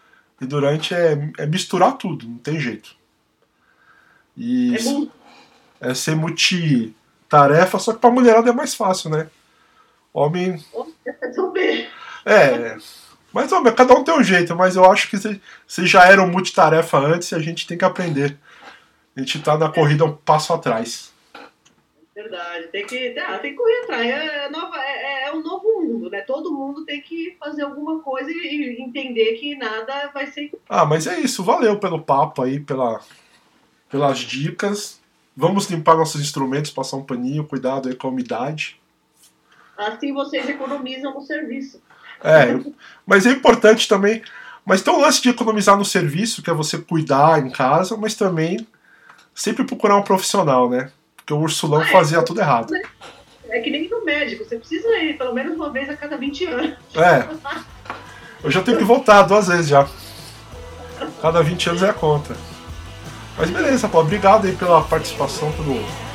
e 0.40 0.46
durante 0.46 0.94
é, 0.94 1.18
é 1.36 1.46
misturar 1.46 1.98
tudo, 1.98 2.28
não 2.28 2.38
tem 2.38 2.60
jeito. 2.60 2.94
E 4.36 4.76
É 4.76 4.82
bom. 4.84 5.08
É 5.82 5.94
ser 5.94 6.14
multitarefa, 6.14 7.78
só 7.78 7.92
que 7.92 7.98
pra 7.98 8.10
mulherada 8.10 8.48
é 8.48 8.52
mais 8.52 8.72
fácil, 8.74 9.10
né? 9.10 9.28
Homem. 10.14 10.64
É. 12.24 12.76
Mas 13.32 13.50
homem, 13.50 13.74
cada 13.74 13.94
um 13.94 14.04
tem 14.04 14.14
um 14.14 14.22
jeito, 14.22 14.54
mas 14.54 14.76
eu 14.76 14.84
acho 14.84 15.10
que 15.10 15.16
vocês 15.16 15.90
já 15.90 16.04
eram 16.04 16.28
multitarefa 16.28 16.98
antes 16.98 17.32
e 17.32 17.34
a 17.34 17.40
gente 17.40 17.66
tem 17.66 17.76
que 17.76 17.84
aprender. 17.84 18.38
A 19.16 19.20
gente 19.20 19.42
tá 19.42 19.58
na 19.58 19.70
corrida 19.70 20.04
um 20.04 20.12
passo 20.14 20.52
atrás. 20.52 21.12
Verdade. 22.14 22.68
Tem 22.68 22.86
que, 22.86 23.18
ah, 23.18 23.38
tem 23.38 23.52
que 23.52 23.56
correr 23.56 23.82
atrás. 23.82 24.06
É, 24.06 24.48
nova, 24.50 24.76
é, 24.78 25.28
é 25.28 25.32
um 25.32 25.42
novo 25.42 25.80
mundo, 25.80 26.10
né? 26.10 26.20
Todo 26.20 26.52
mundo 26.52 26.84
tem 26.84 27.00
que 27.00 27.36
fazer 27.40 27.62
alguma 27.62 28.00
coisa 28.00 28.30
e, 28.30 28.34
e 28.78 28.82
entender 28.82 29.32
que 29.32 29.56
nada 29.56 30.10
vai 30.14 30.26
ser. 30.26 30.52
Ah, 30.68 30.84
mas 30.84 31.06
é 31.06 31.18
isso. 31.18 31.42
Valeu 31.42 31.78
pelo 31.80 32.02
papo 32.02 32.42
aí, 32.42 32.60
pela, 32.60 33.00
pelas 33.90 34.18
dicas. 34.18 35.01
Vamos 35.36 35.66
limpar 35.70 35.96
nossos 35.96 36.20
instrumentos, 36.20 36.70
passar 36.70 36.96
um 36.96 37.02
paninho, 37.04 37.44
cuidado 37.44 37.88
aí 37.88 37.94
com 37.94 38.06
a 38.06 38.10
umidade. 38.10 38.78
Assim 39.76 40.12
vocês 40.12 40.48
economizam 40.48 41.14
no 41.14 41.22
serviço. 41.22 41.80
É, 42.22 42.58
mas 43.06 43.26
é 43.26 43.30
importante 43.30 43.88
também. 43.88 44.22
Mas 44.64 44.80
tem 44.82 44.94
um 44.94 45.00
lance 45.00 45.20
de 45.20 45.28
economizar 45.28 45.76
no 45.76 45.84
serviço, 45.84 46.40
que 46.42 46.48
é 46.50 46.54
você 46.54 46.78
cuidar 46.78 47.44
em 47.44 47.50
casa, 47.50 47.96
mas 47.96 48.14
também 48.14 48.66
sempre 49.34 49.64
procurar 49.64 49.96
um 49.96 50.02
profissional, 50.02 50.70
né? 50.70 50.92
Porque 51.16 51.32
o 51.32 51.38
Ursulão 51.38 51.80
Ah, 51.80 51.84
é. 51.88 51.90
fazia 51.90 52.22
tudo 52.22 52.40
errado. 52.40 52.72
É 53.48 53.58
que 53.60 53.70
nem 53.70 53.88
no 53.88 54.04
médico, 54.04 54.44
você 54.44 54.56
precisa 54.58 54.88
ir 54.98 55.18
pelo 55.18 55.34
menos 55.34 55.56
uma 55.56 55.70
vez 55.70 55.88
a 55.90 55.96
cada 55.96 56.16
20 56.16 56.44
anos. 56.46 56.76
É. 56.94 57.28
Eu 58.44 58.50
já 58.50 58.62
tenho 58.62 58.78
que 58.78 58.84
voltar 58.84 59.22
duas 59.22 59.48
vezes 59.48 59.68
já. 59.68 59.88
Cada 61.20 61.42
20 61.42 61.70
anos 61.70 61.82
é 61.82 61.90
a 61.90 61.94
conta. 61.94 62.36
Mas 63.42 63.50
beleza, 63.50 63.88
pô, 63.88 63.98
obrigado 63.98 64.46
aí 64.46 64.52
pela 64.52 64.82
participação, 64.82 65.50
por 65.50 65.66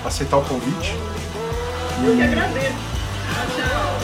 aceitar 0.05 0.37
o 0.37 0.41
convite. 0.43 0.95
Eu 2.01 2.15
que 2.15 2.21
agradeço. 2.21 2.77
Tchau. 3.53 3.96